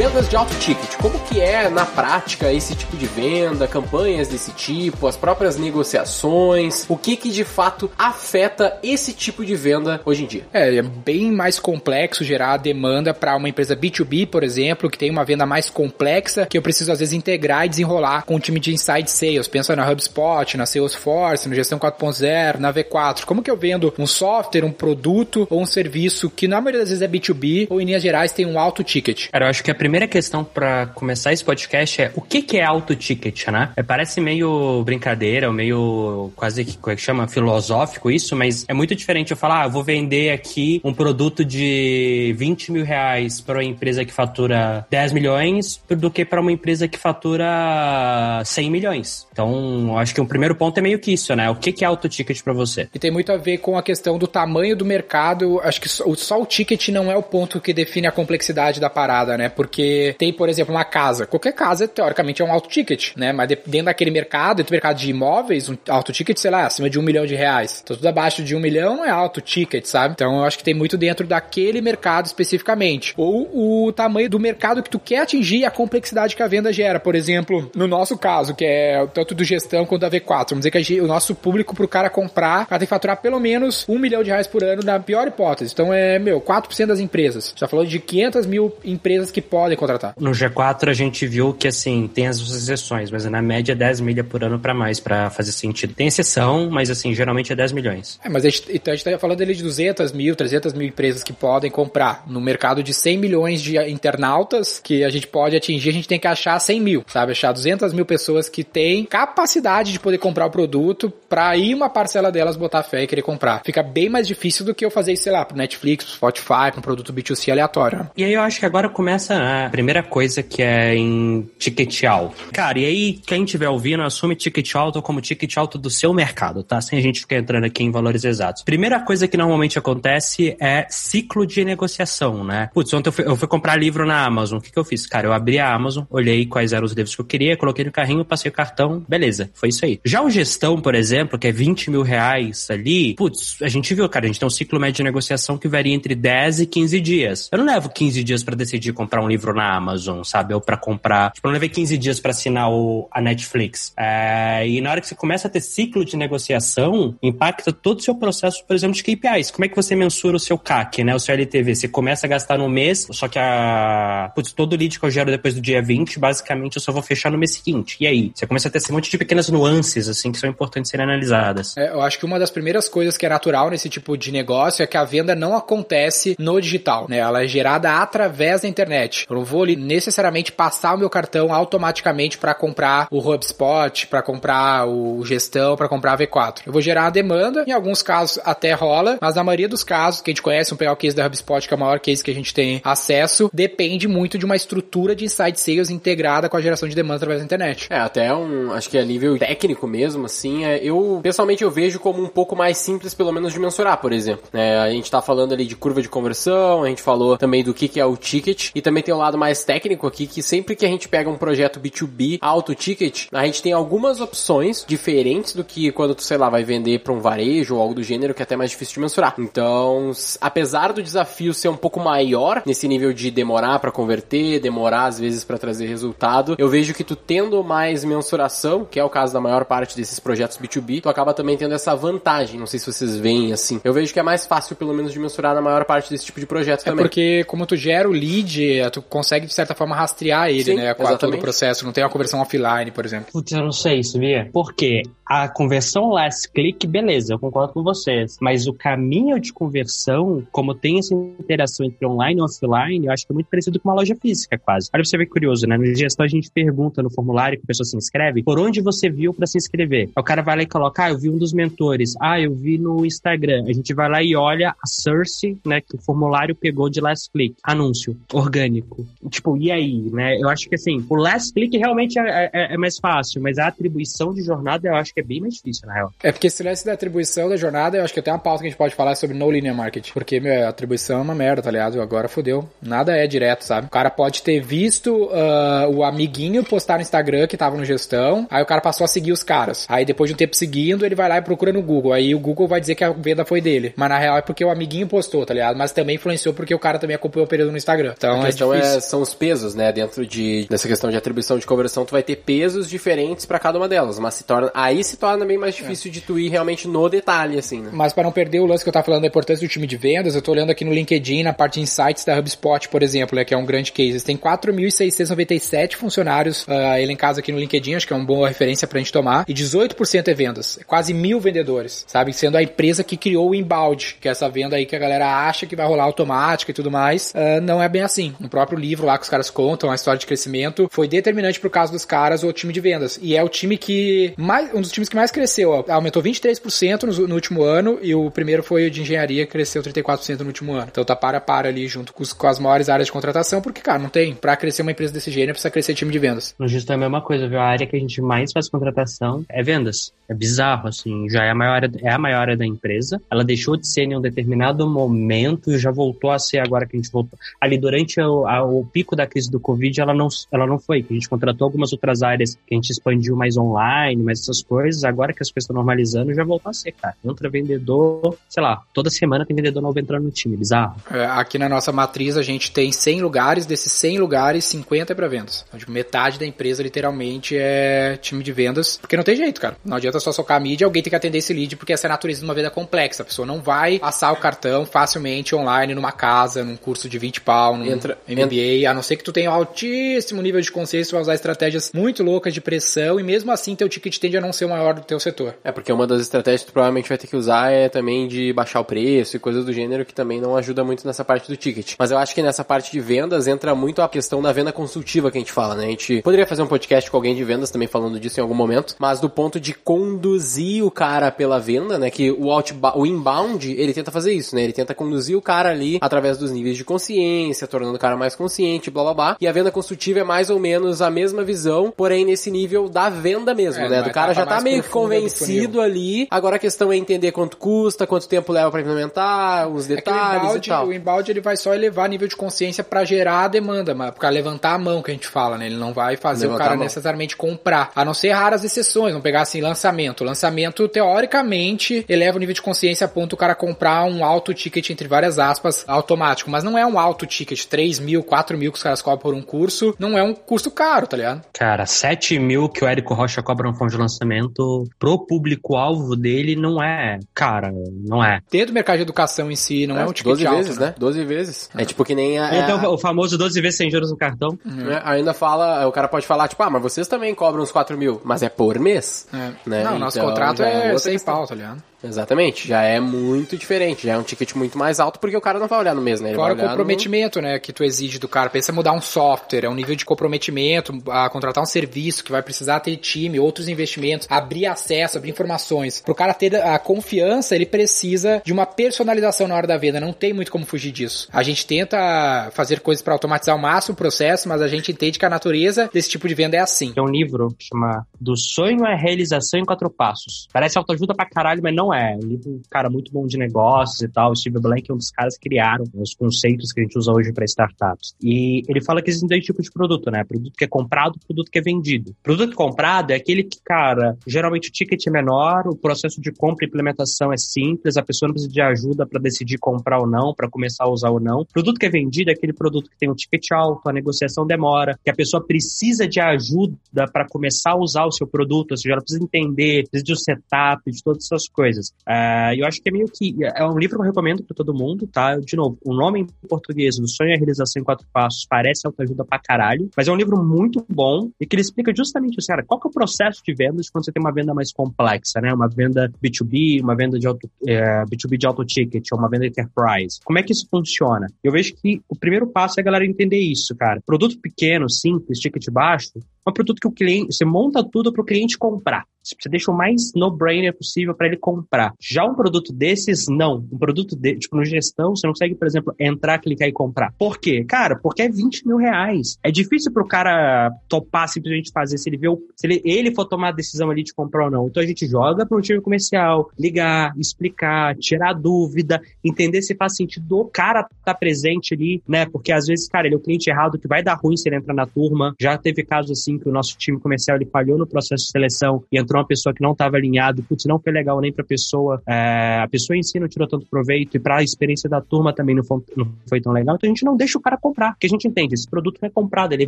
Vendas 0.10 0.28
de 0.28 0.36
alto 0.36 0.56
ticket, 0.56 0.96
como 0.96 1.20
que 1.20 1.40
é 1.40 1.70
na 1.70 1.86
prática 1.86 2.52
esse 2.52 2.76
tipo 2.76 2.98
de 2.98 3.06
venda, 3.06 3.68
campanhas 3.68 4.28
desse 4.28 4.52
tipo, 4.52 5.06
as 5.06 5.16
próprias 5.16 5.56
negociações, 5.56 6.86
o 6.90 6.98
que 6.98 7.16
que 7.16 7.30
de 7.30 7.44
fato 7.44 7.92
afeta 7.96 8.78
esse 8.82 9.14
tipo 9.14 9.46
de 9.46 9.56
venda 9.56 10.02
hoje 10.04 10.24
em 10.24 10.28
dia? 10.28 10.48
É, 10.52 10.78
é 10.78 10.82
bem 10.82 11.32
mais 11.32 11.60
complexo 11.60 12.24
gerar 12.24 12.58
demanda 12.58 13.14
para 13.14 13.36
uma 13.36 13.48
empresa 13.48 13.76
B2B, 13.76 14.26
por 14.28 14.44
exemplo, 14.44 14.90
que 14.90 14.98
tem 14.98 15.12
uma 15.12 15.24
venda 15.24 15.46
mais 15.46 15.70
complexa, 15.70 16.48
que 16.48 16.58
eu 16.58 16.62
preciso 16.62 16.92
às 16.92 17.00
vezes 17.00 17.14
integrar 17.14 17.68
e 17.68 17.70
desenrolar 17.70 18.24
com 18.26 18.36
um 18.36 18.40
time 18.40 18.60
de 18.60 18.74
inside 18.74 19.12
sales. 19.12 19.48
Pensa 19.48 19.76
na 19.76 19.88
HubSpot, 19.88 20.58
na 20.58 20.66
Salesforce, 20.66 21.48
na 21.48 21.54
Gestão 21.54 21.78
4.0, 21.78 22.58
na 22.58 22.74
V4. 22.74 23.26
Como 23.26 23.44
que 23.44 23.52
eu 23.52 23.58
vendo 23.58 23.94
um 24.00 24.08
software, 24.08 24.66
um 24.66 24.72
produto 24.72 25.46
ou 25.52 25.62
um 25.62 25.68
serviço 25.68 26.32
que 26.32 26.48
na 26.48 26.60
maioria 26.60 26.80
das 26.80 26.90
vezes 26.90 27.04
é 27.04 27.08
B2B 27.08 27.68
ou 27.70 27.80
em 27.80 27.86
linhas 27.86 28.02
gerais 28.02 28.32
tem 28.32 28.48
um 28.48 28.60
alto 28.60 28.84
ticket? 28.84 29.30
Cara, 29.32 29.46
eu 29.46 29.50
acho 29.50 29.64
que 29.64 29.70
a 29.70 29.76
primeira 29.76 30.08
questão 30.10 30.44
para 30.44 30.88
começar 30.88 31.32
esse 31.32 31.44
podcast 31.44 32.02
é 32.02 32.12
o 32.16 32.22
que, 32.22 32.42
que 32.42 32.58
é 32.58 32.64
auto 32.64 32.96
ticket, 32.96 33.48
né? 33.48 33.72
É, 33.76 33.84
parece 33.84 34.20
meio 34.20 34.84
brincadeira, 34.84 35.52
meio 35.52 36.32
quase 36.36 36.66
que, 36.66 36.78
como 36.78 36.94
é 36.94 36.96
que 36.96 37.02
chama? 37.02 37.28
Filosófico 37.28 38.12
isso, 38.12 38.36
mas 38.36 38.66
é 38.68 38.74
muito 38.74 38.96
diferente 38.96 39.32
eu 39.32 39.38
falar, 39.38 39.64
ah, 39.64 39.68
vou 39.68 39.84
vender 39.84 40.32
aqui 40.32 40.82
um 40.84 40.94
produto 40.94 41.46
de 41.46 42.34
20 42.38 42.72
mil 42.72 42.84
reais 42.84 43.40
para 43.40 43.60
uma 43.60 43.64
empresa 43.64 44.04
que 44.04 44.12
fatura 44.12 44.86
10 44.90 45.14
milhões 45.14 45.82
do 45.88 46.10
que 46.12 46.26
para 46.26 46.42
uma 46.42 46.52
empresa 46.52 46.88
que 46.88 46.98
fatura 46.98 48.42
100 48.44 48.70
milhões. 48.70 49.28
Então, 49.32 49.98
acho 49.98 50.14
que 50.14 50.22
o 50.22 50.26
primeiro 50.26 50.56
ponto 50.56 50.78
é 50.78 50.82
meio 50.82 51.00
que 51.00 51.14
isso, 51.14 51.36
né? 51.36 51.50
O 51.50 51.56
que, 51.56 51.72
que 51.72 51.84
é 51.84 51.88
auto 51.88 52.10
ticket 52.10 52.42
para 52.42 52.54
você? 52.54 52.90
E 52.94 53.00
tem 53.00 53.12
muito 53.12 53.32
a 53.32 53.38
ver 53.38 53.60
com 53.60 53.78
a 53.78 53.84
questão 53.84 54.18
do 54.18 54.28
tamanho 54.28 54.76
do 54.76 54.86
mercado. 54.86 55.60
Acho 55.62 55.80
que 55.80 55.90
só 55.90 56.42
o 56.42 56.46
ticket 56.46 56.90
não 56.90 57.12
é 57.12 57.16
o 57.16 57.24
ponto 57.24 57.62
que 57.62 57.74
define 57.74 58.08
a 58.08 58.12
complexidade 58.12 58.80
da 58.80 58.90
parada, 58.90 59.38
né? 59.38 59.50
Porque 59.50 59.89
tem, 60.18 60.34
por 60.34 60.50
exemplo, 60.50 60.74
uma 60.74 60.84
casa. 60.84 61.26
Qualquer 61.26 61.54
casa, 61.54 61.88
teoricamente, 61.88 62.42
é 62.42 62.46
um 62.46 62.52
alto 62.52 62.70
ticket, 62.70 63.16
né? 63.16 63.32
Mas 63.32 63.48
dentro 63.48 63.86
daquele 63.86 64.12
mercado, 64.12 64.58
dentro 64.58 64.72
do 64.72 64.74
mercado 64.74 64.98
de 64.98 65.10
imóveis, 65.10 65.70
um 65.70 65.78
alto 65.88 66.12
ticket, 66.12 66.38
sei 66.38 66.52
lá, 66.52 66.66
acima 66.66 66.90
de 66.90 67.00
um 67.00 67.02
milhão 67.02 67.26
de 67.26 67.36
reais. 67.36 67.82
Então, 67.84 67.96
tudo 67.96 68.08
abaixo 68.08 68.44
de 68.44 68.56
um 68.56 68.60
milhão 68.60 68.98
não 68.98 69.06
é 69.06 69.10
alto 69.10 69.42
ticket, 69.42 69.86
sabe? 69.86 70.14
Então, 70.14 70.38
eu 70.38 70.44
acho 70.44 70.58
que 70.58 70.64
tem 70.64 70.74
muito 70.74 70.98
dentro 70.98 71.26
daquele 71.26 71.82
mercado 71.82 72.26
especificamente. 72.26 73.14
Ou 73.18 73.88
o 73.88 73.92
tamanho 73.92 74.30
do 74.30 74.40
mercado 74.40 74.84
que 74.84 74.90
tu 74.90 75.00
quer 75.00 75.22
atingir 75.22 75.60
e 75.60 75.66
a 75.66 75.72
complexidade 75.72 76.36
que 76.36 76.44
a 76.44 76.48
venda 76.48 76.72
gera. 76.72 77.00
Por 77.00 77.16
exemplo, 77.16 77.70
no 77.76 77.88
nosso 77.88 78.18
caso, 78.18 78.56
que 78.56 78.66
é 78.66 79.06
tanto 79.14 79.34
do 79.34 79.44
gestão 79.44 79.86
quanto 79.86 80.02
da 80.02 80.10
V4, 80.10 80.50
vamos 80.50 80.60
dizer 80.60 80.72
que 80.72 80.84
gente, 80.84 81.02
o 81.02 81.08
nosso 81.08 81.36
público 81.36 81.76
pro 81.76 81.88
cara 81.88 82.10
comprar, 82.10 82.68
vai 82.70 82.80
ter 82.80 82.86
que 82.86 82.90
faturar 82.90 83.22
pelo 83.22 83.40
menos 83.40 83.86
um 83.88 83.98
milhão 83.98 84.24
de 84.24 84.30
reais 84.30 84.48
por 84.48 84.64
ano 84.64 84.84
na 84.84 85.00
pior 85.00 85.28
hipótese. 85.28 85.72
Então, 85.74 85.94
é, 85.94 86.20
meu, 86.20 86.42
4% 86.42 86.86
das 86.88 87.00
empresas. 87.00 87.54
Já 87.56 87.68
falou 87.68 87.86
de 87.86 88.00
500 88.00 88.46
mil 88.46 88.74
empresas 88.84 89.32
que 89.32 89.42
podem 89.42 89.78
contratar. 89.80 90.14
No 90.20 90.32
G4 90.32 90.90
a 90.90 90.94
gente 90.94 91.26
viu 91.26 91.54
que 91.54 91.68
assim, 91.68 92.08
tem 92.08 92.28
as 92.28 92.40
exceções, 92.40 93.10
mas 93.10 93.26
na 93.26 93.42
média 93.42 93.76
10 93.76 94.02
milha 94.02 94.24
por 94.24 94.44
ano 94.44 94.60
para 94.60 94.74
mais 94.74 95.00
para 95.00 95.30
fazer 95.30 95.52
sentido. 95.52 95.94
Tem 95.94 96.08
exceção, 96.08 96.70
mas 96.70 96.90
assim, 96.90 97.14
geralmente 97.14 97.52
é 97.52 97.56
10 97.56 97.72
milhões. 97.72 98.20
É, 98.24 98.30
mas 98.30 98.46
a 98.46 98.50
gente, 98.50 98.66
então 98.72 98.94
a 98.94 98.96
gente 98.96 99.06
tá 99.06 99.18
falando 99.18 99.42
ali 99.42 99.56
de 99.56 99.64
200 99.64 100.12
mil, 100.12 100.36
300 100.36 100.74
mil 100.74 100.88
empresas 100.88 101.24
que 101.24 101.34
podem 101.34 101.72
comprar. 101.72 102.24
No 102.28 102.42
mercado 102.42 102.84
de 102.84 102.94
100 102.94 103.18
milhões 103.18 103.62
de 103.62 103.78
internautas 103.90 104.80
que 104.80 105.04
a 105.04 105.10
gente 105.10 105.28
pode 105.28 105.56
atingir, 105.56 105.90
a 105.90 105.94
gente 105.94 106.08
tem 106.08 106.20
que 106.20 106.28
achar 106.28 106.60
100 106.60 106.82
mil, 106.82 107.06
sabe? 107.08 107.32
Achar 107.32 107.52
200 107.52 107.94
mil 107.94 108.06
pessoas 108.06 108.50
que 108.50 108.64
têm 108.64 109.06
capacidade 109.06 109.92
de 109.92 110.00
poder 110.00 110.18
comprar 110.18 110.46
o 110.46 110.52
produto 110.52 111.12
para 111.30 111.50
aí 111.50 111.74
uma 111.74 111.90
parcela 111.90 112.32
delas 112.32 112.58
botar 112.58 112.84
fé 112.84 113.04
e 113.04 113.08
querer 113.08 113.22
comprar. 113.22 113.62
Fica 113.64 113.84
bem 113.84 114.10
mais 114.10 114.28
difícil 114.28 114.66
do 114.66 114.74
que 114.74 114.84
eu 114.84 114.92
fazer, 114.92 115.16
sei 115.16 115.32
lá, 115.32 115.46
pro 115.46 115.58
Netflix, 115.58 116.06
pro 116.06 116.14
Spotify, 116.16 116.72
pro 116.72 116.82
produto 116.82 117.14
B2C 117.14 117.52
aleatório. 117.52 118.10
E 118.18 118.24
aí 118.24 118.34
eu 118.34 118.42
acho 118.42 118.60
que 118.60 118.66
agora 118.66 118.90
começa 118.90 119.38
né, 119.38 119.69
a 119.70 119.72
primeira 119.72 120.02
coisa 120.02 120.42
que 120.42 120.64
é 120.64 120.96
em 120.96 121.48
ticket 121.60 122.04
alto. 122.04 122.36
Cara, 122.52 122.80
e 122.80 122.86
aí 122.86 123.14
quem 123.26 123.44
estiver 123.44 123.70
ouvindo, 123.70 124.02
assume 124.02 124.36
ticket 124.36 124.76
alto 124.76 125.00
como 125.02 125.22
ticket 125.22 125.56
alto 125.58 125.78
do 125.78 125.90
seu 125.90 126.12
mercado, 126.12 126.64
tá? 126.64 126.82
Sem 126.82 126.98
a 126.98 127.02
gente 127.02 127.22
ficar 127.22 127.38
entrando 127.38 127.66
aqui 127.66 127.84
em 127.84 127.92
valores 127.92 128.24
exatos. 128.24 128.64
Primeira 128.64 129.00
coisa 129.00 129.28
que 129.28 129.38
normalmente 129.38 129.78
acontece 129.78 130.58
é 130.60 130.88
ciclo 130.90 131.46
de 131.46 131.64
negociação, 131.64 132.44
né? 132.44 132.70
Putz, 132.74 132.92
ontem 132.94 133.10
eu 133.10 133.14
fui, 133.14 133.26
eu 133.26 133.36
fui 133.36 133.48
comprar 133.48 133.76
livro 133.76 134.06
na 134.06 134.26
Amazon. 134.26 134.58
O 134.58 134.62
que, 134.62 134.72
que 134.72 134.80
eu 134.80 134.84
fiz? 134.84 135.06
Cara, 135.06 135.28
eu 135.28 135.34
abri 135.34 135.60
a 135.60 135.72
Amazon, 135.72 136.04
olhei 136.10 136.48
quais 136.48 136.74
eram 136.74 136.86
os 136.86 136.94
livros 136.94 137.16
que 137.16 137.22
eu 137.22 137.26
queria, 137.26 137.56
coloquei 137.56 137.86
no 137.86 137.92
carrinho, 137.92 138.26
passei 138.26 138.50
o 138.50 138.54
cartão, 138.54 139.06
beleza, 139.08 139.52
foi 139.54 139.70
isso 139.70 139.86
aí. 139.86 140.00
Já 140.04 140.24
o 140.24 140.30
gestão, 140.32 140.82
por 140.82 140.96
exemplo, 140.96 141.38
que 141.38 141.48
é 141.48 141.52
20 141.52 141.92
mil 141.92 142.02
reais 142.02 142.68
ali, 142.72 143.14
putz, 143.14 143.58
a 143.62 143.70
gente 143.70 143.94
viu, 143.94 144.10
cara, 144.10 144.26
a 144.26 144.28
gente 144.28 144.40
tem 144.40 144.48
um 144.48 144.52
ciclo 144.52 144.80
médio 144.80 144.98
de 144.98 145.04
negociação 145.04 145.58
que 145.58 145.68
varia 145.68 145.94
entre 145.94 146.16
10 146.16 146.62
e 146.62 146.66
15 146.66 147.00
dias. 147.00 147.50
Eu 147.52 147.60
não 147.60 147.66
levo 147.66 147.90
15 147.90 148.24
dias 148.24 148.44
para 148.44 148.56
decidir 148.56 148.94
comprar 148.94 149.24
um 149.24 149.28
livro 149.28 149.54
na 149.60 149.76
Amazon. 149.76 150.24
Sabe? 150.24 150.54
Ou 150.54 150.62
para 150.62 150.78
comprar. 150.78 151.32
Tipo, 151.32 151.48
eu 151.48 151.52
levei 151.52 151.70
15 151.70 151.98
dias 151.98 152.20
para 152.20 152.32
assinar 152.32 152.72
o, 152.72 153.08
a 153.12 153.22
Netflix. 153.22 153.94
É, 153.98 154.68
e 154.68 154.82
na 154.82 154.92
hora 154.92 155.02
que 155.02 155.08
você 155.08 155.16
começa 155.16 155.48
a 155.48 155.52
ter 155.52 155.62
ciclo 155.62 156.04
de 156.04 156.18
negociação, 156.18 157.16
impacta 157.22 157.72
todo 157.72 158.00
o 158.00 158.02
seu 158.02 158.16
processo, 158.16 158.66
por 158.66 158.76
exemplo, 158.76 158.96
de 158.96 159.04
KPIs. 159.04 159.52
Como 159.52 159.66
é 159.66 159.68
que 159.68 159.76
você 159.76 159.96
mensura 159.96 160.38
o 160.38 160.40
seu 160.40 160.58
CAC, 160.58 161.04
né? 161.04 161.14
O 161.14 161.20
seu 161.20 161.34
LTV? 161.34 161.76
Você 161.76 161.88
começa 161.88 162.26
a 162.26 162.30
gastar 162.30 162.58
no 162.58 162.70
mês, 162.70 163.08
só 163.12 163.28
que 163.28 163.38
a. 163.38 164.32
Putz, 164.34 164.52
todo 164.54 164.76
lead 164.76 165.00
que 165.00 165.06
eu 165.06 165.12
gero 165.12 165.30
depois 165.30 165.54
do 165.54 165.62
dia 165.62 165.82
20, 165.82 166.20
basicamente 166.20 166.78
eu 166.78 166.82
só 166.82 166.92
vou 166.92 167.02
fechar 167.02 167.32
no 167.32 167.38
mês 167.38 167.54
seguinte. 167.54 167.98
E 168.00 168.08
aí? 168.08 168.32
Você 168.34 168.48
começa 168.48 168.68
a 168.68 168.72
ter 168.72 168.78
esse 168.78 168.92
monte 168.92 169.10
de 169.10 169.18
pequenas 169.18 169.50
nuances, 169.50 170.08
assim, 170.08 170.32
que 170.32 170.38
são 170.38 170.50
importantes 170.50 170.90
serem 170.90 171.06
analisadas. 171.06 171.76
É, 171.78 171.90
eu 171.90 172.02
acho 172.02 172.18
que 172.18 172.26
uma 172.26 172.40
das 172.40 172.50
primeiras 172.50 172.88
coisas 172.88 173.18
que 173.18 173.26
é 173.26 173.30
natural 173.30 173.70
nesse 173.70 173.90
tipo 173.90 174.18
de 174.18 174.32
negócio 174.32 174.84
é 174.84 174.88
que 174.88 174.98
a 174.98 175.04
venda 175.04 175.36
não 175.36 175.56
acontece 175.56 176.36
no 176.40 176.60
digital, 176.60 177.08
né? 177.10 177.18
Ela 177.18 177.44
é 177.44 177.48
gerada 177.48 177.98
através 178.02 178.62
da 178.62 178.68
internet. 178.68 179.26
Eu 179.30 179.36
não 179.36 179.44
vou 179.50 179.64
ali 179.64 179.76
necessariamente 179.76 180.52
passar 180.52 180.94
o 180.94 180.98
meu 180.98 181.10
cartão 181.10 181.54
automaticamente 181.54 182.38
para 182.38 182.54
comprar 182.54 183.08
o 183.12 183.20
HubSpot, 183.20 184.08
para 184.08 184.22
comprar 184.22 184.88
o 184.88 185.26
gestão, 185.26 185.76
para 185.76 185.90
comprar 185.90 186.14
a 186.14 186.18
V4. 186.18 186.62
Eu 186.66 186.72
vou 186.72 186.82
gerar 186.82 187.08
a 187.08 187.10
demanda, 187.10 187.64
em 187.68 187.72
alguns 187.72 188.02
casos 188.02 188.40
até 188.46 188.74
rola, 188.74 189.18
mas 189.20 189.36
na 189.36 189.44
maioria 189.44 189.68
dos 189.68 189.84
casos, 189.84 190.22
que 190.22 190.30
a 190.30 190.34
gente 190.34 190.42
conhece, 190.42 190.70
vamos 190.70 190.80
pegar 190.80 190.94
o 190.94 190.96
case 190.96 191.16
da 191.16 191.26
HubSpot, 191.26 191.68
que 191.68 191.74
é 191.74 191.78
o 191.78 191.80
maior 191.80 192.00
case 192.00 192.24
que 192.24 192.32
a 192.32 192.34
gente 192.34 192.54
tem 192.54 192.82
acesso, 192.84 193.50
depende 193.52 194.08
muito 194.08 194.38
de 194.38 194.46
uma 194.46 194.56
estrutura 194.56 195.16
de 195.16 195.26
inside 195.26 195.60
sales 195.60 195.90
integrada 195.90 196.48
com 196.48 196.58
a 196.58 196.62
geração 196.62 196.88
de 196.88 196.96
demanda 196.96 197.16
através 197.16 197.40
da 197.40 197.46
internet. 197.46 197.88
É, 197.90 198.00
até 198.00 198.34
um, 198.34 198.72
acho 198.72 198.90
que 198.90 198.98
a 198.98 199.04
nível 199.04 199.38
técnico 199.38 199.88
mesmo, 199.88 200.26
assim, 200.26 200.66
é, 200.66 200.80
eu, 200.84 201.20
pessoalmente, 201.24 201.64
eu 201.64 201.72
vejo 201.72 202.00
como 202.00 202.22
um 202.22 202.28
pouco 202.28 202.56
mais 202.56 202.78
simples, 202.78 203.14
pelo 203.14 203.32
menos, 203.32 203.54
de 203.54 203.60
mensurar, 203.60 203.98
por 203.98 204.14
exemplo. 204.14 204.44
É, 204.54 204.78
a 204.78 204.90
gente 204.92 205.10
tá 205.10 205.22
falando 205.22 205.54
ali 205.54 205.66
de 205.66 205.76
curva 205.76 206.02
de 206.02 206.10
conversão, 206.10 206.84
a 206.84 206.88
gente 206.88 207.02
falou 207.02 207.38
também 207.38 207.64
do 207.64 207.74
que, 207.74 207.88
que 207.88 208.00
é 208.00 208.06
o 208.06 208.16
ticket, 208.16 208.70
e 208.76 208.82
também 208.82 209.02
tem 209.02 209.14
o 209.14 209.18
lado 209.18 209.38
mais 209.40 209.64
técnico 209.64 210.06
aqui 210.06 210.28
que 210.28 210.44
sempre 210.44 210.76
que 210.76 210.86
a 210.86 210.90
gente 210.90 211.08
pega 211.08 211.30
um 211.30 211.38
projeto 211.38 211.80
B2B 211.80 212.38
alto 212.42 212.76
ticket, 212.76 213.28
a 213.32 213.46
gente 213.46 213.64
tem 213.64 213.74
algumas 213.74 214.22
opções 214.22 214.86
diferentes 214.88 215.54
do 215.54 215.64
que 215.64 215.92
quando 215.92 216.14
tu, 216.14 216.24
sei 216.24 216.38
lá, 216.38 216.50
vai 216.50 216.64
vender 216.64 217.00
para 217.00 217.14
um 217.14 217.20
varejo 217.20 217.76
ou 217.76 217.82
algo 217.82 217.96
do 217.96 218.04
gênero 218.04 218.34
que 218.34 218.42
é 218.42 218.44
até 218.44 218.56
mais 218.56 218.72
difícil 218.72 218.96
de 218.96 219.00
mensurar. 219.00 219.34
Então, 219.40 220.12
apesar 220.42 220.94
do 220.94 221.02
desafio 221.02 221.54
ser 221.54 221.70
um 221.70 221.78
pouco 221.78 222.00
maior 222.00 222.62
nesse 222.66 222.88
nível 222.88 223.14
de 223.14 223.32
demorar 223.32 223.80
para 223.80 223.92
converter, 223.92 224.60
demorar 224.60 225.06
às 225.06 225.20
vezes 225.20 225.44
para 225.44 225.58
trazer 225.58 225.88
resultado, 225.88 226.56
eu 226.58 226.70
vejo 226.70 226.94
que 226.94 227.04
tu 227.04 227.16
tendo 227.16 227.64
mais 227.64 228.04
mensuração, 228.04 228.86
que 228.86 229.00
é 229.00 229.04
o 229.04 229.10
caso 229.10 229.34
da 229.34 229.40
maior 229.40 229.66
parte 229.66 229.96
desses 229.96 230.20
projetos 230.20 230.58
B2B, 230.58 231.02
tu 231.02 231.10
acaba 231.10 231.34
também 231.34 231.58
tendo 231.58 231.74
essa 231.74 231.96
vantagem. 231.96 232.60
Não 232.60 232.68
sei 232.68 232.80
se 232.80 232.92
vocês 232.92 233.16
veem 233.16 233.54
assim. 233.54 233.80
Eu 233.84 233.94
vejo 233.94 234.14
que 234.14 234.20
é 234.20 234.24
mais 234.24 234.46
fácil 234.46 234.76
pelo 234.76 234.94
menos 234.94 235.14
de 235.14 235.20
mensurar 235.20 235.56
na 235.56 235.62
maior 235.62 235.86
parte 235.86 236.10
desse 236.10 236.26
tipo 236.26 236.40
de 236.40 236.46
projeto 236.46 236.82
é 236.82 236.84
também. 236.84 237.06
Porque 237.06 237.44
como 237.46 237.66
tu 237.66 237.76
gera 237.76 238.10
o 238.10 238.12
lead, 238.12 238.90
tu 238.92 239.02
consegue 239.02 239.29
de 239.38 239.54
certa 239.54 239.76
forma 239.76 239.96
rastrear 239.96 240.50
ele, 240.50 240.64
Sim, 240.64 240.76
né? 240.76 240.94
Com 240.94 241.18
todo 241.18 241.36
o 241.36 241.40
processo. 241.40 241.86
Não 241.86 241.92
tem 241.92 242.04
uma 242.04 242.10
conversão 242.10 242.42
offline, 242.42 242.92
por 242.92 243.06
exemplo. 243.06 243.32
Putz, 243.32 243.52
eu 243.52 243.64
não 243.64 243.72
sei, 243.72 244.04
sabia? 244.04 244.50
Porque 244.52 245.04
a 245.26 245.48
conversão 245.48 246.10
last 246.10 246.50
click, 246.52 246.88
beleza, 246.88 247.34
eu 247.34 247.40
concordo 247.40 247.74
com 247.74 247.84
vocês. 247.84 248.38
Mas 248.42 248.66
o 248.66 248.74
caminho 248.74 249.40
de 249.40 249.54
conversão, 249.54 250.44
como 250.52 250.74
tem 250.74 250.98
essa 250.98 251.14
interação 251.14 251.86
entre 251.86 252.06
online 252.08 252.40
e 252.40 252.44
offline, 252.44 253.06
eu 253.06 253.12
acho 253.12 253.28
que 253.28 253.32
é 253.32 253.36
muito 253.36 253.48
parecido 253.48 253.80
com 253.80 253.90
uma 253.90 253.96
loja 253.96 254.16
física, 254.16 254.58
quase. 254.58 254.90
Olha 254.94 255.04
pra 255.04 255.10
você 255.10 255.18
ver 255.18 255.28
curioso, 255.28 255.68
né? 255.68 255.78
No 255.78 255.86
gestão 255.96 256.26
a 256.26 256.30
gente 256.30 256.50
pergunta 256.52 257.04
no 257.04 257.12
formulário 257.12 257.60
que 257.60 257.64
a 257.64 257.68
pessoa 257.68 257.86
se 257.86 257.96
inscreve, 257.96 258.44
por 258.44 258.60
onde 258.60 258.82
você 258.82 259.10
viu 259.10 259.34
para 259.34 259.46
se 259.46 259.58
inscrever? 259.58 260.10
Aí 260.16 260.22
o 260.22 260.24
cara 260.24 260.42
vai 260.42 260.56
lá 260.56 260.64
e 260.64 260.68
coloca, 260.68 261.04
ah, 261.04 261.12
eu 261.12 261.20
vi 261.20 261.30
um 261.30 261.38
dos 261.38 261.54
mentores. 261.54 262.14
Ah, 262.20 262.40
eu 262.40 262.54
vi 262.54 262.78
no 262.78 263.06
Instagram. 263.06 263.66
A 263.68 263.74
gente 263.74 263.94
vai 263.94 264.10
lá 264.10 264.24
e 264.24 264.36
olha 264.36 264.72
a 264.72 264.88
source, 264.88 265.58
né, 265.66 265.80
que 265.82 265.96
o 265.96 266.02
formulário 266.02 266.56
pegou 266.56 266.90
de 266.90 267.02
last 267.02 267.30
click. 267.32 267.56
Anúncio 267.64 268.18
orgânico. 268.34 269.06
Tipo, 269.30 269.58
e 269.58 269.72
aí, 269.72 270.10
né? 270.12 270.38
Eu 270.40 270.48
acho 270.48 270.70
que 270.70 270.76
assim, 270.76 271.06
o 271.10 271.16
last 271.16 271.54
click 271.54 271.78
realmente 271.78 272.18
é, 272.20 272.50
é, 272.54 272.74
é 272.74 272.78
mais 272.78 272.98
fácil, 272.98 273.42
mas 273.42 273.58
a 273.58 273.68
atribuição 273.68 274.34
de 274.34 274.42
jornada 274.42 274.88
eu 274.88 274.96
acho 274.96 275.14
que 275.14 275.20
é 275.20 275.24
bem 275.24 275.42
mais 275.42 275.56
difícil, 275.56 275.88
na 275.88 275.94
real. 275.94 276.14
É 276.24 276.32
porque 276.32 276.48
esse 276.48 276.64
lance 276.64 276.86
da 276.86 276.94
atribuição 276.94 277.50
da 277.50 277.58
jornada, 277.58 277.98
eu 277.98 278.04
acho 278.04 278.14
que 278.14 278.20
até 278.20 278.32
uma 278.32 278.40
pauta 278.40 278.62
que 278.62 278.68
a 278.68 278.70
gente 278.70 278.78
pode 278.78 278.96
falar 278.96 279.16
sobre 279.16 279.36
no 279.36 279.52
linear 279.52 279.76
market. 279.76 280.12
Porque, 280.14 280.40
meu, 280.40 280.66
a 280.66 280.70
atribuição 280.70 281.20
é 281.20 281.22
uma 281.22 281.36
merda, 281.36 281.62
tá 281.62 281.72
ligado? 281.72 282.02
Agora 282.02 282.28
fodeu. 282.28 282.68
Nada 282.82 283.16
é 283.16 283.28
direto, 283.28 283.64
sabe? 283.64 283.88
O 283.88 283.90
cara 283.90 284.10
pode 284.10 284.42
ter 284.42 284.62
visto 284.62 285.26
uh, 285.26 285.90
o 285.94 286.04
amiguinho 286.04 286.64
postar 286.64 286.96
no 286.96 287.02
Instagram 287.02 287.48
que 287.48 287.58
tava 287.58 287.76
no 287.76 287.84
gestão, 287.84 288.48
aí 288.50 288.62
o 288.62 288.66
cara 288.66 288.82
passou 288.82 289.06
a 289.06 289.08
seguir 289.08 289.32
os 289.32 289.44
caras. 289.44 289.86
Aí 289.90 290.06
depois 290.06 290.30
de 290.30 290.34
um 290.34 290.38
tempo 290.38 290.56
seguindo, 290.56 291.06
ele 291.06 291.16
vai 291.16 291.28
lá 291.28 291.38
e 291.38 291.42
procura 291.42 291.74
no 291.74 291.82
Google. 291.82 292.14
Aí 292.14 292.34
o 292.34 292.40
Google 292.40 292.68
vai 292.68 292.80
dizer 292.80 292.96
que 292.96 293.04
a 293.04 293.12
venda 293.12 293.44
foi 293.44 293.60
dele. 293.60 293.94
Mas 293.96 294.10
na 294.10 294.18
real 294.18 294.38
é 294.38 294.42
porque 294.42 294.64
o 294.64 294.70
amiguinho 294.70 295.08
postou, 295.08 295.46
tá 295.46 295.54
ligado? 295.54 295.76
Mas 295.78 295.92
também 295.92 296.16
influenciou 296.16 296.54
porque 296.54 296.74
o 296.74 296.80
cara 296.80 297.00
também 297.00 297.16
acompanhou 297.16 297.46
o 297.46 297.50
período 297.50 297.72
no 297.72 297.78
Instagram. 297.78 298.14
Então 298.18 298.36
a 298.36 298.44
é 298.44 298.46
questão 298.46 298.72
difícil. 298.74 298.98
é, 298.98 299.02
são 299.10 299.22
os 299.22 299.34
pesos, 299.34 299.74
né? 299.74 299.92
Dentro 299.92 300.26
de 300.26 300.68
dessa 300.70 300.88
questão 300.88 301.10
de 301.10 301.18
atribuição 301.18 301.58
de 301.58 301.66
conversão, 301.66 302.06
tu 302.06 302.12
vai 302.12 302.24
ter 302.24 302.38
pesos 302.38 302.90
diferentes 302.90 303.46
pra 303.46 303.60
cada 303.60 303.78
uma 303.78 303.88
delas, 303.88 304.20
mas 304.20 304.36
se 304.36 304.44
torna 304.44 304.72
aí 304.74 305.04
se 305.04 305.18
torna 305.18 305.46
bem 305.46 305.58
mais 305.58 305.76
difícil 305.76 306.12
de 306.12 306.22
tu 306.22 306.38
ir 306.40 306.50
realmente 306.50 306.88
no 306.88 307.10
detalhe, 307.10 307.58
assim, 307.58 307.82
né? 307.82 307.90
Mas 307.92 308.14
para 308.14 308.24
não 308.24 308.32
perder 308.32 308.60
o 308.60 308.66
lance 308.66 308.84
que 308.84 308.90
eu 308.90 308.94
tava 308.94 309.06
falando 309.06 309.22
da 309.22 309.28
importância 309.28 309.68
do 309.68 309.72
time 309.72 309.88
de 309.88 309.98
vendas, 309.98 310.36
eu 310.36 310.42
tô 310.42 310.52
olhando 310.52 310.70
aqui 310.70 310.86
no 310.86 310.94
LinkedIn, 310.94 311.44
na 311.44 311.54
parte 311.54 311.76
de 311.76 311.82
insights 311.82 312.24
da 312.24 312.38
HubSpot, 312.38 312.88
por 312.90 313.04
exemplo, 313.04 313.36
né, 313.36 313.44
que 313.44 313.54
é 313.54 313.58
um 313.58 313.66
grande 313.66 313.92
case. 313.92 314.24
Têm 314.24 314.38
4.697 314.38 315.96
funcionários 315.96 316.66
uh, 316.68 316.98
elencados 317.00 317.40
aqui 317.40 317.52
no 317.52 317.60
LinkedIn, 317.60 317.96
acho 317.96 318.08
que 318.08 318.14
é 318.14 318.16
uma 318.16 318.26
boa 318.26 318.48
referência 318.48 318.88
pra 318.88 319.00
gente 319.00 319.12
tomar, 319.12 319.46
e 319.48 319.54
18% 319.54 320.28
é 320.28 320.34
vendas. 320.34 320.78
É 320.80 320.84
quase 320.84 321.14
mil 321.14 321.40
vendedores, 321.40 322.06
sabe? 322.08 322.34
Sendo 322.34 322.58
a 322.58 322.64
empresa 322.64 323.04
que 323.04 323.18
criou 323.18 323.50
o 323.50 323.56
inbound, 323.56 324.18
que 324.22 324.28
é 324.28 324.32
essa 324.32 324.50
venda 324.50 324.76
aí 324.76 324.86
que 324.86 324.96
a 324.96 325.00
galera 325.00 325.48
acha 325.48 325.66
que 325.66 325.76
vai 325.76 325.88
rolar 325.88 326.04
automática 326.04 326.72
e 326.72 326.74
tudo 326.74 326.92
mais. 326.92 327.34
Uh, 327.34 327.62
não 327.62 327.82
é 327.82 327.90
bem 327.90 328.02
assim. 328.02 328.36
No 328.40 328.50
próprio 328.50 328.78
livro 328.78 328.99
lá 329.06 329.18
que 329.18 329.24
os 329.24 329.30
caras 329.30 329.50
contam, 329.50 329.92
a 329.92 329.96
história 329.96 330.20
de 330.20 330.26
crescimento, 330.26 330.88
foi 330.92 331.08
determinante 331.08 331.60
pro 331.60 331.70
caso 331.70 331.92
dos 331.92 332.06
caras 332.06 332.44
o 332.44 332.52
time 332.54 332.74
de 332.74 332.80
vendas. 332.80 333.20
E 333.22 333.36
é 333.36 333.44
o 333.44 333.50
time 333.50 333.78
que 333.78 334.34
mais, 334.38 334.74
um 334.74 334.82
dos 334.82 334.92
times 334.92 335.10
que 335.10 335.16
mais 335.16 335.32
cresceu, 335.32 335.72
ó, 335.72 335.86
aumentou 335.90 336.22
23% 336.22 337.04
no, 337.04 337.28
no 337.28 337.36
último 337.36 337.64
ano, 337.64 338.00
e 338.02 338.14
o 338.14 338.30
primeiro 338.32 338.64
foi 338.64 338.88
o 338.88 338.92
de 338.92 339.02
engenharia, 339.02 339.46
cresceu 339.46 339.82
34% 339.82 340.40
no 340.40 340.48
último 340.48 340.74
ano. 340.74 340.88
Então 340.92 341.04
tá 341.04 341.16
para 341.16 341.40
para 341.40 341.70
ali 341.70 341.88
junto 341.88 342.14
com, 342.14 342.24
os, 342.24 342.34
com 342.34 342.48
as 342.48 342.60
maiores 342.60 342.90
áreas 342.90 343.08
de 343.08 343.12
contratação, 343.12 343.62
porque, 343.62 343.82
cara, 343.82 344.00
não 344.00 344.10
tem. 344.10 344.36
Pra 344.36 344.56
crescer 344.56 344.82
uma 344.82 344.92
empresa 344.92 345.14
desse 345.14 345.32
gênero, 345.32 345.54
precisa 345.54 345.72
crescer 345.72 345.94
time 345.94 346.12
de 346.12 346.20
vendas. 346.20 346.56
No 346.58 346.68
Justo 346.68 346.92
é 346.92 346.96
a 346.96 346.98
mesma 346.98 347.22
coisa, 347.22 347.48
viu? 347.48 347.60
A 347.60 347.66
área 347.66 347.88
que 347.88 347.96
a 347.96 348.00
gente 348.00 348.22
mais 348.22 348.52
faz 348.52 348.70
contratação 348.70 349.44
é 349.50 349.62
vendas. 349.64 350.14
É 350.28 350.34
bizarro, 350.34 350.88
assim. 350.88 351.30
Já 351.30 351.44
é 351.44 351.50
a 351.50 351.56
maior, 351.56 351.90
é 352.02 352.12
a 352.12 352.18
maior 352.18 352.42
área 352.42 352.58
da 352.58 352.66
empresa. 352.66 353.22
Ela 353.32 353.44
deixou 353.44 353.76
de 353.76 353.88
ser 353.88 354.04
em 354.04 354.16
um 354.16 354.22
determinado 354.22 354.88
momento 354.88 355.72
e 355.72 355.78
já 355.78 355.92
voltou 355.92 356.32
a 356.32 356.40
ser 356.40 356.60
agora 356.60 356.86
que 356.86 356.96
a 356.96 357.00
gente 357.00 357.12
voltou. 357.12 357.38
Ali, 357.60 357.78
durante 357.78 358.20
o, 358.22 358.48
a, 358.48 358.64
o 358.64 358.86
pico 358.90 359.16
da 359.16 359.26
crise 359.28 359.50
do 359.50 359.60
Covid, 359.60 360.02
ela 360.02 360.14
não, 360.14 360.28
ela 360.52 360.66
não 360.66 360.80
foi. 360.80 361.06
A 361.10 361.14
gente 361.14 361.30
contratou 361.30 361.66
algumas 361.66 361.92
outras 361.94 362.22
áreas 362.24 362.56
que 362.68 362.74
a 362.74 362.76
gente 362.76 362.90
expandiu 362.92 363.36
mais 363.36 363.56
online, 363.58 364.22
mais 364.22 364.42
essas 364.42 364.62
coisas. 364.64 365.04
Agora 365.04 365.34
que 365.34 365.42
as 365.44 365.50
coisas 365.50 365.64
estão 365.66 365.76
normalizando, 365.76 366.34
já 366.34 366.44
voltou 366.44 366.70
a 366.70 366.74
ser, 366.74 366.92
cara. 366.94 367.16
Entra 367.24 367.50
vendedor, 367.50 368.36
sei 368.48 368.64
lá, 368.64 368.82
toda 368.94 369.10
semana 369.10 369.46
tem 369.46 369.56
vendedor 369.56 369.82
novo 369.82 370.00
entrando 370.00 370.24
no 370.24 370.32
time. 370.32 370.58
Bizarro. 370.58 370.96
É, 371.12 371.26
aqui 371.26 371.58
na 371.58 371.70
nossa 371.70 371.92
matriz 371.92 372.36
a 372.38 372.42
gente 372.42 372.72
tem 372.72 372.92
100 372.92 373.22
lugares, 373.22 373.66
desses 373.66 373.92
100 373.94 374.18
lugares, 374.20 374.66
50 374.66 375.14
é 375.14 375.16
para 375.16 375.28
vendas. 375.28 375.64
Então, 375.68 375.80
tipo, 375.80 375.92
metade 375.92 376.40
da 376.40 376.46
empresa 376.46 376.82
literalmente 376.84 377.56
é 377.58 378.18
time 378.18 378.44
de 378.44 378.52
vendas, 378.52 378.98
porque 378.98 379.16
não 379.16 379.24
tem 379.24 379.36
jeito, 379.36 379.62
cara. 379.62 379.78
Não 379.86 379.98
adianta 379.98 380.20
só 380.20 380.32
socar 380.32 380.58
a 380.58 380.60
mídia, 380.60 380.86
alguém 380.86 381.04
tem 381.04 381.10
que 381.10 381.16
atender 381.16 381.38
esse 381.38 381.54
lead, 381.54 381.76
porque 381.76 381.94
essa 381.94 382.08
é 382.08 382.10
a 382.10 382.14
natureza 382.14 382.40
de 382.40 382.46
uma 382.46 382.54
venda 382.54 382.70
complexa. 382.70 383.24
A 383.24 383.26
pessoa 383.26 383.46
não 383.46 383.62
vai 383.62 384.00
passar 384.00 384.32
o 384.32 384.36
cartão 384.38 384.86
facilmente 384.86 385.56
online 385.56 385.94
numa 385.94 386.12
casa, 386.12 386.64
num 386.64 386.76
curso 386.76 387.08
de 387.10 387.18
20 387.18 387.42
pau, 387.42 387.78
num 387.78 387.86
Entra- 387.86 388.18
MBA, 388.28 388.79
a 388.86 388.94
não 388.94 389.02
ser 389.02 389.16
que 389.16 389.24
tu 389.24 389.32
tenha 389.32 389.52
um 389.52 389.54
altíssimo 389.54 390.42
nível 390.42 390.62
de 390.62 390.72
consciência, 390.72 391.10
tu 391.10 391.14
vai 391.14 391.22
usar 391.22 391.36
estratégias 391.36 391.92
muito 391.94 392.24
loucas 392.24 392.54
de 392.54 392.62
pressão 392.62 393.20
e 393.20 393.24
mesmo 393.24 393.52
assim 393.52 393.76
teu 393.76 393.90
ticket 393.90 394.18
tende 394.18 394.38
a 394.38 394.42
não 394.42 394.54
ser 394.54 394.66
o 394.66 394.70
maior 394.70 394.94
do 394.94 395.02
teu 395.02 395.20
setor. 395.20 395.56
É 395.64 395.72
porque 395.72 395.92
uma 395.92 396.08
das 396.08 396.22
estratégias 396.22 396.62
que 396.62 396.68
tu 396.68 396.74
provavelmente 396.74 397.10
vai 397.10 397.18
ter 397.18 397.28
que 397.28 397.36
usar 397.36 397.72
é 397.72 397.90
também 397.90 398.28
de 398.28 398.54
baixar 398.54 398.80
o 398.80 398.86
preço 398.86 399.36
e 399.36 399.40
coisas 399.40 399.66
do 399.66 399.74
gênero 399.74 400.06
que 400.06 400.14
também 400.14 400.40
não 400.40 400.56
ajuda 400.56 400.84
muito 400.84 401.06
nessa 401.06 401.24
parte 401.24 401.48
do 401.48 401.58
ticket. 401.58 401.96
Mas 401.98 402.12
eu 402.12 402.18
acho 402.18 402.34
que 402.34 402.42
nessa 402.42 402.64
parte 402.64 402.92
de 402.92 403.00
vendas 403.00 403.48
entra 403.48 403.74
muito 403.76 404.02
a 404.02 404.10
questão 404.10 404.42
da 404.42 404.52
venda 404.52 404.72
consultiva 404.72 405.32
que 405.32 405.38
a 405.38 405.42
gente 405.42 405.52
fala, 405.52 405.76
né? 405.76 405.86
A 405.86 405.90
gente 405.90 406.22
poderia 406.22 406.46
fazer 406.46 406.62
um 406.62 406.68
podcast 406.68 407.10
com 407.10 407.18
alguém 407.18 407.36
de 407.36 407.44
vendas 407.44 407.72
também 407.72 407.88
falando 407.88 408.20
disso 408.20 408.40
em 408.40 408.44
algum 408.44 408.54
momento, 408.54 408.96
mas 409.00 409.20
do 409.20 409.30
ponto 409.30 409.60
de 409.60 409.74
conduzir 409.74 410.84
o 410.84 410.92
cara 410.92 411.32
pela 411.32 411.60
venda, 411.60 411.98
né? 411.98 412.10
Que 412.10 412.32
o 412.32 412.46
outba 412.46 412.98
o 412.98 413.06
inbound, 413.06 413.72
ele 413.72 413.94
tenta 413.94 414.12
fazer 414.12 414.34
isso, 414.34 414.56
né? 414.56 414.64
Ele 414.64 414.74
tenta 414.74 414.94
conduzir 414.94 415.38
o 415.38 415.42
cara 415.42 415.70
ali 415.70 415.98
através 416.02 416.38
dos 416.38 416.52
níveis 416.52 416.78
de 416.78 416.84
consciência, 416.84 417.68
tornando 417.68 417.96
o 417.96 418.00
cara 418.00 418.16
mais 418.16 418.36
consciente, 418.36 418.60
blá 418.92 419.04
blá 419.04 419.14
blá. 419.14 419.38
E 419.40 419.48
a 419.48 419.52
venda 419.52 419.72
consultiva 419.72 420.20
é 420.20 420.24
mais 420.24 420.50
ou 420.50 420.60
menos 420.60 421.02
a 421.02 421.10
mesma 421.10 421.44
visão, 421.44 421.94
porém 421.96 422.26
nesse 422.26 422.52
nível 422.52 422.90
da 422.90 423.10
venda 423.10 423.54
mesmo, 423.54 423.84
É, 423.84 423.90
né? 423.90 424.02
Do 424.02 424.12
cara 424.12 424.34
já 424.34 424.42
etapa 424.42 424.58
tá 424.58 424.62
mais 424.62 424.64
meio 424.64 424.84
convencido 424.84 425.82
ali. 425.82 426.28
Agora 426.30 426.58
a 426.58 426.60
questão 426.60 426.92
é 426.92 426.98
entender 426.98 427.32
quanto 427.32 427.58
custa, 427.58 428.06
quanto 428.06 428.28
tempo 428.28 428.52
leva 428.52 428.70
pra 428.70 428.82
implementar, 428.82 429.68
os 429.68 429.86
É 429.86 429.88
que 429.88 429.94
o 429.94 429.96
detalhes 429.96 430.42
inbound, 430.44 430.68
e 430.68 430.70
tal. 430.70 430.88
o 430.88 430.94
inbound 430.94 431.32
ele 431.32 431.42
vai 431.42 431.58
só 431.58 431.74
elevar 431.74 432.10
nível 432.10 432.28
de 432.28 432.36
consciência 432.36 432.84
pra 432.84 433.04
gerar 433.06 433.46
a 433.46 433.48
demanda, 433.48 433.94
mas 433.96 434.12
pra 434.12 434.30
levantar 434.30 434.74
a 434.74 434.78
mão 434.78 435.02
que 435.02 435.12
a 435.12 435.14
gente 435.14 435.28
fala, 435.28 435.58
né? 435.58 435.66
Ele 435.68 435.78
não 435.78 435.94
vai 435.94 436.18
fazer 436.18 436.46
Levantar 436.46 436.64
o 436.64 436.68
cara 436.68 436.80
necessariamente 436.80 437.36
comprar. 437.38 437.92
A 437.96 438.04
não 438.04 438.14
ser 438.14 438.32
raras 438.32 438.64
exceções. 438.64 439.12
Vamos 439.12 439.24
pegar 439.24 439.42
assim, 439.42 439.62
lançamento. 439.62 440.24
Lançamento, 440.24 440.88
teoricamente, 440.88 442.06
eleva 442.10 442.38
o 442.38 442.40
nível 442.40 442.54
de 442.54 442.62
consciência 442.62 443.06
a 443.06 443.08
ponto 443.08 443.32
do 443.32 443.38
cara 443.38 443.54
comprar 443.56 444.04
um 444.06 444.24
alto 444.26 444.54
ticket, 444.54 444.90
entre 444.90 445.08
várias 445.08 445.38
aspas, 445.38 445.84
automático. 445.88 446.50
Mas 446.50 446.64
não 446.64 446.78
é 446.78 446.86
um 446.86 447.00
alto 447.00 447.26
ticket, 447.26 447.66
3 447.66 448.00
mil, 448.00 448.24
4 448.24 448.49
mil 448.58 448.72
que 448.72 448.78
os 448.78 448.84
caras 448.84 449.02
cobram 449.02 449.20
por 449.20 449.34
um 449.34 449.42
curso. 449.42 449.96
Não 450.00 450.18
é 450.18 450.24
um 450.24 450.34
custo 450.34 450.70
caro, 450.72 451.08
tá 451.08 451.18
ligado? 451.18 451.42
Cara, 451.54 451.86
7 451.86 452.40
mil 452.40 452.70
que 452.70 452.84
o 452.84 452.88
Érico 452.88 453.14
Rocha 453.14 453.42
cobra 453.42 453.70
no 453.70 453.76
fundo 453.78 453.90
de 453.92 453.98
lançamento 453.98 454.84
pro 454.98 455.26
público-alvo 455.26 456.16
dele 456.16 456.56
não 456.56 456.82
é. 456.82 457.20
Cara, 457.34 457.72
não 458.06 458.24
é. 458.24 458.40
Dentro 458.52 458.68
do 458.68 458.74
mercado 458.74 458.98
de 458.98 459.02
educação 459.04 459.52
em 459.52 459.56
si, 459.56 459.86
não 459.88 459.98
é, 459.98 460.04
um 460.06 460.08
ticket 460.14 460.26
12 460.26 460.48
alto, 460.48 460.58
vezes, 460.58 460.78
né? 460.78 460.94
12 460.98 461.26
vezes. 461.26 461.70
É 461.76 461.86
tipo 461.86 462.04
que 462.06 462.16
nem 462.16 462.40
a. 462.40 462.56
Então, 462.64 462.80
a- 462.80 462.90
o 462.90 462.98
famoso 462.98 463.38
12 463.38 463.60
vezes 463.62 463.78
sem 463.78 463.90
juros 463.90 464.12
no 464.12 464.18
cartão. 464.18 464.58
né? 464.66 465.02
Ainda 465.04 465.34
fala, 465.34 465.88
o 465.88 465.92
cara 465.92 466.08
pode 466.08 466.26
falar, 466.26 466.48
tipo, 466.48 466.62
ah, 466.64 466.70
mas 466.70 466.82
vocês 466.82 467.08
também 467.08 467.34
cobram 467.36 467.64
uns 467.64 467.72
4 467.72 467.98
mil, 467.98 468.22
mas 468.24 468.42
é 468.44 468.50
por 468.50 468.78
mês. 468.80 469.28
É. 469.34 469.52
Né? 469.66 469.84
Não, 469.84 469.98
nosso 470.00 470.18
Então, 470.18 470.30
contrato 470.30 470.58
já 470.58 470.68
é 470.68 470.98
100 470.98 471.12
questão. 471.14 471.36
pau, 471.36 471.48
tá 471.48 471.56
ligado? 471.56 471.84
Exatamente, 472.04 472.68
já 472.68 472.82
é 472.84 473.00
muito 473.00 473.58
diferente, 473.58 474.08
já 474.08 474.14
é 474.14 474.18
um 474.18 474.24
ticket 474.24 474.54
muito 474.56 474.78
mais 474.78 475.00
alto, 475.00 475.20
porque 475.20 475.36
o 475.36 475.42
cara 475.42 475.60
não 475.60 475.68
vai 475.68 475.80
olhar 475.80 475.94
no 475.96 476.02
mês, 476.02 476.22
né? 476.22 476.30
Ele 476.30 476.36
Fora 476.36 476.54
o 476.54 476.56
vai 476.56 476.64
olhar 476.66 476.72
no- 476.72 476.78
comprometimento, 476.78 477.42
né, 477.42 477.60
que 477.60 477.74
tu 477.74 477.84
exige 477.84 478.20
do 478.20 478.28
cara. 478.28 478.50
Pensa 478.50 478.72
em 478.72 478.76
mudar 478.76 478.94
um 478.94 479.02
software, 479.02 479.66
é 479.66 479.70
um 479.70 479.74
nível 479.76 479.96
de 479.96 480.06
comprometimento, 480.06 480.94
a 481.10 481.30
contratar 481.30 481.62
um 481.64 481.68
serviço 481.68 482.24
que 482.24 482.32
vai 482.32 482.42
precisar 482.42 482.80
ter 482.80 482.96
time, 482.98 483.40
outros 483.40 483.68
investimentos, 483.68 484.28
abrir 484.30 484.66
acesso, 484.66 485.18
abrir 485.18 485.30
informações. 485.32 486.02
Pro 486.02 486.16
cara 486.16 486.34
ter 486.34 486.56
a 486.56 486.78
confiança, 486.80 487.56
ele 487.56 487.66
precisa 487.66 488.42
de 488.46 488.54
uma 488.54 488.66
personalização 488.66 489.48
na 489.48 489.56
hora 489.56 489.68
da 489.68 489.78
venda, 489.78 490.00
não 490.00 490.14
tem 490.14 490.32
muito 490.34 490.52
como 490.52 490.66
fugir 490.66 490.92
disso. 490.92 491.28
A 491.34 491.44
gente 491.44 491.66
tenta 491.66 492.50
fazer 492.54 492.80
coisas 492.80 493.02
para 493.02 493.14
automatizar 493.14 493.54
ao 493.56 493.62
máximo 493.62 493.94
o 493.94 493.98
processo, 493.98 494.48
mas 494.48 494.62
a 494.62 494.68
gente 494.68 494.92
entende 494.92 495.20
que 495.20 495.26
a 495.26 495.30
natureza 495.30 495.90
desse 495.94 496.10
tipo 496.10 496.28
de 496.28 496.34
venda 496.34 496.56
é 496.58 496.60
assim. 496.60 496.94
Tem 496.94 497.04
um 497.04 497.10
livro 497.10 497.50
que 497.58 497.66
chama 497.66 498.06
Do 498.20 498.38
Sonho 498.38 498.86
à 498.86 498.96
Realização 498.96 499.60
em 499.60 499.66
Quatro 499.66 499.90
Passos. 499.90 500.48
Parece 500.54 500.78
autoajuda 500.78 501.14
pra 501.14 501.26
caralho, 501.26 501.62
mas 501.62 501.76
não 501.76 501.89
é. 501.94 502.16
Um 502.16 502.28
livro, 502.28 502.62
cara, 502.70 502.90
muito 502.90 503.12
bom 503.12 503.26
de 503.26 503.38
negócios 503.38 504.02
e 504.02 504.08
tal. 504.08 504.32
O 504.32 504.36
Steve 504.36 504.60
Blank 504.60 504.90
é 504.90 504.94
um 504.94 504.98
dos 504.98 505.12
caras 505.12 505.38
que 505.38 505.50
criaram 505.50 505.86
os 505.96 506.14
conceitos 506.14 506.72
que 506.72 506.82
a 506.82 506.84
gente 506.84 506.98
usa 506.98 507.12
hoje 507.12 507.32
para 507.34 507.46
startups. 507.46 508.16
E 508.22 508.64
ele 508.68 508.84
fala 508.84 509.02
que 509.02 509.10
existem 509.10 509.30
dois 509.30 509.44
tipos 509.44 509.66
de 509.66 509.72
produto, 509.72 510.12
né? 510.12 510.24
Produto 510.24 510.54
que 510.58 510.66
é 510.66 510.68
comprado 510.68 511.20
produto 511.26 511.52
que 511.52 511.60
é 511.60 511.62
vendido. 511.62 512.16
Produto 512.24 512.56
comprado 512.56 513.12
é 513.12 513.16
aquele 513.16 513.44
que, 513.44 513.60
cara, 513.64 514.18
geralmente 514.28 514.70
o 514.70 514.72
ticket 514.72 515.06
é 515.08 515.12
menor, 515.12 515.68
o 515.68 515.76
processo 515.76 516.22
de 516.22 516.32
compra 516.32 516.66
e 516.66 516.68
implementação 516.68 517.32
é 517.32 517.38
simples, 517.38 517.98
a 517.98 518.04
pessoa 518.04 518.28
não 518.28 518.34
precisa 518.34 518.52
de 518.52 518.62
ajuda 518.62 519.06
para 519.06 519.22
decidir 519.22 519.58
comprar 519.58 520.00
ou 520.00 520.08
não, 520.08 520.34
para 520.34 520.50
começar 520.50 520.86
a 520.86 520.90
usar 520.90 521.10
ou 521.10 521.20
não. 521.20 521.46
Produto 521.52 521.80
que 521.80 521.86
é 521.86 521.90
vendido 521.90 522.30
é 522.30 522.34
aquele 522.34 522.54
produto 522.54 522.90
que 522.90 522.98
tem 522.98 523.10
um 523.10 523.16
ticket 523.16 523.52
alto, 523.52 523.88
a 523.88 523.94
negociação 523.94 524.46
demora, 524.46 524.98
que 525.04 525.10
a 525.10 525.16
pessoa 525.16 525.46
precisa 525.46 526.08
de 526.08 526.20
ajuda 526.20 527.08
para 527.12 527.28
começar 527.28 527.72
a 527.72 527.78
usar 527.78 528.06
o 528.06 528.12
seu 528.12 528.28
produto, 528.28 528.72
ou 528.72 528.78
seja, 528.78 528.94
ela 528.94 529.02
precisa 529.02 529.24
entender, 529.24 529.84
precisa 529.90 530.04
de 530.04 530.14
um 530.14 530.16
setup, 530.16 530.92
de 530.92 531.04
todas 531.04 531.26
essas 531.26 531.48
coisas. 531.48 531.79
É, 532.08 532.56
eu 532.60 532.66
acho 532.66 532.82
que 532.82 532.90
é 532.90 532.92
meio 532.92 533.08
que. 533.08 533.36
É 533.44 533.66
um 533.66 533.78
livro 533.78 533.98
que 533.98 534.02
eu 534.02 534.08
recomendo 534.08 534.44
para 534.44 534.56
todo 534.56 534.74
mundo, 534.74 535.08
tá? 535.08 535.38
De 535.38 535.56
novo, 535.56 535.78
o 535.84 535.94
nome 535.94 536.22
em 536.22 536.48
português, 536.48 536.98
do 536.98 537.08
Sonho 537.08 537.32
e 537.32 537.34
a 537.34 537.38
Realização 537.38 537.82
em 537.82 537.84
Quatro 537.84 538.06
Passos, 538.12 538.46
parece 538.50 538.86
autoajuda 538.86 539.26
pra 539.26 539.40
caralho, 539.40 539.90
mas 539.96 540.08
é 540.08 540.12
um 540.12 540.16
livro 540.16 540.44
muito 540.44 540.86
bom 540.90 541.30
e 541.40 541.46
que 541.46 541.56
ele 541.56 541.62
explica 541.62 541.94
justamente 541.96 542.38
isso, 542.38 542.48
cara, 542.48 542.64
qual 542.66 542.80
que 542.80 542.88
é 542.88 542.90
o 542.90 542.94
processo 542.94 543.42
de 543.46 543.54
vendas 543.54 543.90
quando 543.90 544.06
você 544.06 544.12
tem 544.12 544.22
uma 544.22 544.34
venda 544.34 544.54
mais 544.54 544.72
complexa, 544.72 545.40
né? 545.42 545.54
Uma 545.54 545.68
venda 545.68 546.12
B2B, 546.24 546.82
uma 546.82 546.96
venda 546.96 547.18
de 547.18 547.28
auto, 547.28 547.50
é, 547.68 548.04
B2B 548.04 548.38
de 548.38 548.48
auto 548.48 548.66
ticket, 548.66 549.06
ou 549.12 549.20
uma 549.20 549.30
venda 549.30 549.46
enterprise. 549.46 550.20
Como 550.24 550.40
é 550.40 550.44
que 550.44 550.52
isso 550.52 550.68
funciona? 550.70 551.28
Eu 551.44 551.52
vejo 551.52 551.76
que 551.76 552.02
o 552.10 552.16
primeiro 552.16 552.48
passo 552.48 552.80
é 552.80 552.82
a 552.82 552.86
galera 552.86 553.06
entender 553.06 553.40
isso, 553.40 553.76
cara. 553.76 554.02
Produto 554.06 554.40
pequeno, 554.40 554.90
simples, 554.90 555.40
ticket 555.40 555.66
baixo, 555.72 556.12
é 556.16 556.50
um 556.50 556.54
produto 556.54 556.80
que 556.80 556.88
o 556.88 556.92
cliente, 556.92 557.36
você 557.36 557.46
monta 557.46 557.84
tudo 557.84 558.12
para 558.12 558.22
o 558.22 558.26
cliente 558.26 558.58
comprar. 558.58 559.06
Você 559.40 559.50
deixa 559.50 559.72
o 559.72 559.78
mais 559.78 560.12
no-brainer 560.16 560.76
possível 560.76 561.14
para 561.16 561.28
ele 561.28 561.38
comprar. 561.38 561.94
Já 562.00 562.26
um 562.26 562.36
produto 562.36 562.74
desses, 562.74 563.26
não. 563.30 563.66
Um 563.72 563.78
produto, 563.78 564.16
de, 564.16 564.38
tipo, 564.38 564.56
no 564.56 564.66
gestão, 564.66 565.16
você 565.16 565.28
não 565.28 565.34
consegue, 565.34 565.56
por 565.56 565.68
exemplo, 565.68 565.94
entrar, 566.00 566.40
clicar 566.40 566.68
e 566.68 566.72
comprar. 566.72 567.14
Por 567.18 567.40
quê? 567.40 567.64
Cara, 567.64 567.98
porque 568.02 568.24
é 568.24 568.30
20 568.30 568.68
mil 568.68 568.78
reais. 568.78 569.38
É 569.44 569.52
difícil 569.52 569.92
pro 569.92 570.08
cara 570.08 570.72
topar 570.88 571.28
simplesmente 571.28 571.72
fazer 571.72 571.98
se 571.98 572.10
ele 572.10 572.18
vê 572.18 572.28
se 572.56 572.68
ele, 572.68 572.82
ele 572.84 573.14
for 573.14 573.26
tomar 573.26 573.50
a 573.50 573.54
decisão 573.54 573.90
ali 573.90 574.04
de 574.04 574.14
comprar 574.14 574.46
ou 574.46 574.52
não. 574.52 574.68
Então 574.68 574.82
a 574.82 574.86
gente 574.86 575.06
joga 575.08 575.46
para 575.46 575.58
um 575.58 575.62
time 575.62 575.82
comercial, 575.82 576.50
ligar, 576.58 577.14
explicar, 577.18 577.96
tirar 577.98 578.34
dúvida, 578.34 579.02
entender 579.24 579.62
se 579.62 579.76
faz 579.76 579.96
sentido 579.96 580.40
o 580.40 580.46
cara 580.46 580.88
tá 581.04 581.14
presente 581.14 581.74
ali, 581.74 582.02
né? 582.08 582.26
Porque 582.26 582.52
às 582.52 582.66
vezes, 582.66 582.88
cara, 582.88 583.08
ele 583.08 583.16
é 583.16 583.18
o 583.18 583.22
cliente 583.22 583.50
errado 583.50 583.78
que 583.80 583.88
vai 583.88 584.04
dar 584.04 584.16
ruim 584.16 584.38
se 584.38 584.48
ele 584.48 584.58
entrar 584.58 584.74
na 584.74 584.86
turma. 584.86 585.34
Já 585.40 585.58
teve 585.58 585.84
casos 585.84 586.12
assim 586.12 586.38
que 586.38 586.48
o 586.48 586.52
nosso 586.52 586.78
time 586.78 587.00
comercial 587.00 587.38
ele 587.38 587.46
falhou 587.46 587.78
no 587.78 587.88
processo 587.88 588.26
de 588.26 588.32
seleção 588.32 588.84
e 588.92 589.00
entrou 589.00 589.19
uma 589.20 589.28
pessoa 589.28 589.54
que 589.54 589.62
não 589.62 589.72
estava 589.72 589.98
alinhado, 589.98 590.44
putz, 590.44 590.66
não 590.66 590.80
foi 590.80 590.92
legal 590.92 591.20
nem 591.20 591.32
para 591.32 591.44
a 591.44 591.48
pessoa, 591.48 592.02
é, 592.08 592.60
a 592.62 592.68
pessoa 592.68 592.98
em 592.98 593.04
si 593.04 593.20
não 593.20 593.28
tirou 593.28 593.48
tanto 593.48 593.66
proveito 593.68 594.16
e 594.16 594.20
para 594.20 594.38
a 594.38 594.44
experiência 594.44 594.90
da 594.90 595.02
turma 595.02 595.34
também 595.34 595.56
não 595.56 595.64
foi, 595.64 595.82
não 595.96 596.12
foi 596.28 596.42
tão 596.42 596.52
legal. 596.52 596.76
Então 596.76 596.88
a 596.88 596.92
gente 596.92 597.06
não 597.06 597.16
deixa 597.16 597.38
o 597.38 597.42
cara 597.42 597.58
comprar, 597.58 597.92
porque 597.94 598.08
a 598.08 598.10
gente 598.10 598.28
entende, 598.28 598.54
esse 598.54 598.70
produto 598.70 599.00
não 599.02 599.08
é 599.08 599.12
comprado, 599.12 599.54
ele 599.54 599.64
é 599.64 599.68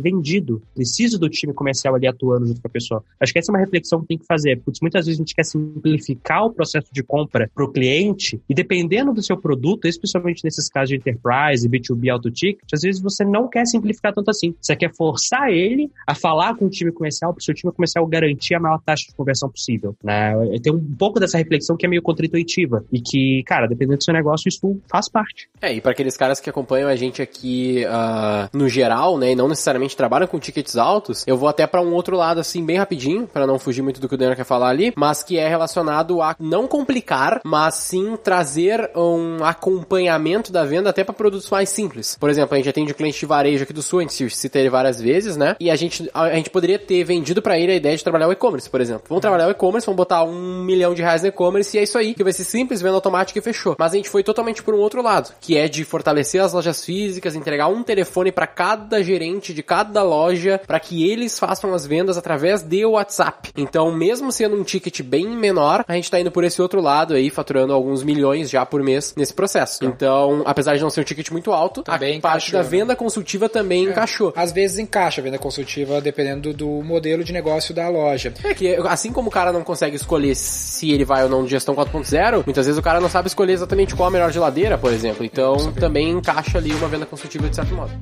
vendido. 0.00 0.62
Preciso 0.74 1.18
do 1.18 1.28
time 1.28 1.52
comercial 1.52 1.94
ali 1.94 2.06
atuando 2.06 2.46
junto 2.46 2.60
com 2.60 2.68
a 2.68 2.70
pessoa. 2.70 3.04
Acho 3.20 3.32
que 3.32 3.38
essa 3.38 3.50
é 3.50 3.54
uma 3.54 3.60
reflexão 3.60 4.00
que 4.00 4.06
tem 4.08 4.18
que 4.18 4.26
fazer. 4.26 4.60
Putz, 4.60 4.80
muitas 4.80 5.06
vezes 5.06 5.18
a 5.18 5.22
gente 5.22 5.34
quer 5.34 5.44
simplificar 5.44 6.44
o 6.44 6.50
processo 6.52 6.88
de 6.92 7.02
compra 7.02 7.50
para 7.54 7.64
o 7.64 7.68
cliente 7.68 8.40
e 8.48 8.54
dependendo 8.54 9.12
do 9.12 9.22
seu 9.22 9.36
produto, 9.36 9.86
especialmente 9.86 10.44
nesses 10.44 10.68
casos 10.68 10.90
de 10.90 10.96
enterprise, 10.96 11.68
B2B, 11.68 12.12
auto 12.12 12.30
ticket, 12.30 12.68
às 12.72 12.80
vezes 12.80 13.00
você 13.00 13.24
não 13.24 13.48
quer 13.48 13.66
simplificar 13.66 14.12
tanto 14.14 14.30
assim. 14.30 14.54
Você 14.60 14.76
quer 14.76 14.92
forçar 14.94 15.50
ele 15.50 15.90
a 16.06 16.14
falar 16.14 16.56
com 16.56 16.66
o 16.66 16.70
time 16.70 16.92
comercial 16.92 17.32
para 17.32 17.40
o 17.40 17.44
seu 17.44 17.54
time 17.54 17.72
comercial 17.72 18.06
garantir 18.06 18.54
a 18.54 18.60
maior 18.60 18.80
taxa 18.84 19.06
de 19.08 19.14
conversão 19.14 19.31
possível. 19.48 19.96
Né? 20.02 20.34
Tem 20.62 20.72
um 20.72 20.96
pouco 20.98 21.20
dessa 21.20 21.38
reflexão 21.38 21.76
que 21.76 21.86
é 21.86 21.88
meio 21.88 22.02
contra-intuitiva 22.02 22.84
e 22.92 23.00
que, 23.00 23.42
cara, 23.44 23.66
dependendo 23.66 23.98
do 23.98 24.04
seu 24.04 24.14
negócio, 24.14 24.48
isso 24.48 24.80
faz 24.88 25.08
parte. 25.08 25.48
É, 25.60 25.72
e 25.72 25.80
para 25.80 25.92
aqueles 25.92 26.16
caras 26.16 26.40
que 26.40 26.50
acompanham 26.50 26.88
a 26.88 26.96
gente 26.96 27.22
aqui 27.22 27.84
uh, 27.86 28.56
no 28.56 28.68
geral, 28.68 29.18
né, 29.18 29.32
e 29.32 29.34
não 29.34 29.48
necessariamente 29.48 29.96
trabalham 29.96 30.26
com 30.26 30.38
tickets 30.38 30.76
altos, 30.76 31.24
eu 31.26 31.36
vou 31.36 31.48
até 31.48 31.66
para 31.66 31.80
um 31.80 31.92
outro 31.92 32.16
lado 32.16 32.40
assim 32.40 32.64
bem 32.64 32.76
rapidinho, 32.76 33.26
para 33.26 33.46
não 33.46 33.58
fugir 33.58 33.82
muito 33.82 34.00
do 34.00 34.08
que 34.08 34.14
o 34.14 34.18
Daniel 34.18 34.36
quer 34.36 34.44
falar 34.44 34.68
ali, 34.68 34.92
mas 34.96 35.22
que 35.22 35.38
é 35.38 35.48
relacionado 35.48 36.20
a 36.20 36.36
não 36.38 36.66
complicar, 36.66 37.40
mas 37.44 37.74
sim 37.74 38.16
trazer 38.22 38.90
um 38.94 39.44
acompanhamento 39.44 40.52
da 40.52 40.64
venda 40.64 40.90
até 40.90 41.04
para 41.04 41.14
produtos 41.14 41.48
mais 41.50 41.68
simples. 41.68 42.16
Por 42.18 42.30
exemplo, 42.30 42.54
a 42.54 42.56
gente 42.56 42.68
atende 42.68 42.92
o 42.92 42.94
cliente 42.94 43.18
de 43.18 43.26
varejo 43.26 43.62
aqui 43.62 43.72
do 43.72 43.82
Sul, 43.82 44.00
a 44.00 44.02
gente 44.02 44.30
cita 44.30 44.58
ele 44.58 44.70
várias 44.70 45.00
vezes, 45.00 45.36
né? 45.36 45.56
E 45.58 45.70
a 45.70 45.76
gente, 45.76 46.08
a, 46.12 46.22
a 46.22 46.34
gente 46.34 46.50
poderia 46.50 46.78
ter 46.78 47.04
vendido 47.04 47.40
para 47.40 47.58
ele 47.58 47.72
a 47.72 47.76
ideia 47.76 47.96
de 47.96 48.02
trabalhar 48.02 48.28
o 48.28 48.32
e-commerce, 48.32 48.68
por 48.68 48.80
exemplo. 48.80 49.04
Vamos 49.08 49.21
trabalhar 49.22 49.48
o 49.48 49.50
e-commerce, 49.50 49.86
vamos 49.86 49.96
botar 49.96 50.24
um 50.24 50.62
milhão 50.62 50.94
de 50.94 51.00
reais 51.02 51.22
no 51.22 51.28
e-commerce 51.28 51.76
e 51.76 51.80
é 51.80 51.82
isso 51.82 51.96
aí, 51.96 52.14
que 52.14 52.22
vai 52.22 52.32
ser 52.32 52.44
simples, 52.44 52.82
venda 52.82 52.94
automática 52.94 53.38
e 53.38 53.42
fechou. 53.42 53.76
Mas 53.78 53.92
a 53.92 53.96
gente 53.96 54.10
foi 54.10 54.22
totalmente 54.22 54.62
por 54.62 54.74
um 54.74 54.78
outro 54.78 55.02
lado, 55.02 55.32
que 55.40 55.56
é 55.56 55.68
de 55.68 55.84
fortalecer 55.84 56.42
as 56.42 56.52
lojas 56.52 56.84
físicas, 56.84 57.34
entregar 57.34 57.68
um 57.68 57.82
telefone 57.82 58.30
para 58.30 58.46
cada 58.46 59.02
gerente 59.02 59.54
de 59.54 59.62
cada 59.62 60.02
loja, 60.02 60.60
para 60.66 60.80
que 60.80 61.10
eles 61.10 61.38
façam 61.38 61.72
as 61.72 61.86
vendas 61.86 62.18
através 62.18 62.62
de 62.62 62.84
WhatsApp. 62.84 63.50
Então, 63.56 63.92
mesmo 63.92 64.32
sendo 64.32 64.56
um 64.56 64.62
ticket 64.62 65.02
bem 65.02 65.26
menor, 65.28 65.84
a 65.86 65.94
gente 65.94 66.10
tá 66.10 66.20
indo 66.20 66.30
por 66.30 66.44
esse 66.44 66.60
outro 66.60 66.80
lado 66.80 67.14
aí, 67.14 67.30
faturando 67.30 67.72
alguns 67.72 68.02
milhões 68.02 68.50
já 68.50 68.66
por 68.66 68.82
mês 68.82 69.14
nesse 69.16 69.32
processo. 69.32 69.84
Então, 69.84 70.42
apesar 70.44 70.76
de 70.76 70.82
não 70.82 70.90
ser 70.90 71.00
um 71.00 71.04
ticket 71.04 71.30
muito 71.30 71.52
alto, 71.52 71.82
também 71.82 72.14
a 72.14 72.16
encaixou, 72.16 72.32
parte 72.32 72.52
da 72.52 72.62
né? 72.62 72.68
venda 72.68 72.96
consultiva 72.96 73.48
também 73.48 73.86
é. 73.86 73.90
encaixou. 73.90 74.32
Às 74.36 74.52
vezes 74.52 74.78
encaixa 74.78 75.20
a 75.20 75.24
venda 75.24 75.38
consultiva 75.38 76.00
dependendo 76.00 76.52
do 76.52 76.68
modelo 76.82 77.22
de 77.22 77.32
negócio 77.32 77.74
da 77.74 77.88
loja. 77.88 78.32
É 78.44 78.54
que 78.54 78.74
assim 78.88 79.11
como 79.12 79.28
o 79.28 79.32
cara 79.32 79.52
não 79.52 79.62
consegue 79.62 79.96
escolher 79.96 80.34
se 80.34 80.90
ele 80.90 81.04
vai 81.04 81.22
ou 81.24 81.28
não 81.28 81.44
de 81.44 81.50
gestão 81.50 81.74
4.0, 81.74 82.44
muitas 82.44 82.66
vezes 82.66 82.78
o 82.78 82.82
cara 82.82 83.00
não 83.00 83.08
sabe 83.08 83.28
escolher 83.28 83.52
exatamente 83.52 83.94
qual 83.94 84.08
a 84.08 84.10
melhor 84.10 84.32
geladeira, 84.32 84.78
por 84.78 84.92
exemplo. 84.92 85.24
Então, 85.24 85.72
também 85.72 86.10
encaixa 86.10 86.58
ali 86.58 86.72
uma 86.74 86.88
venda 86.88 87.06
consultiva 87.06 87.48
de 87.48 87.56
certo 87.56 87.74
modo. 87.74 87.92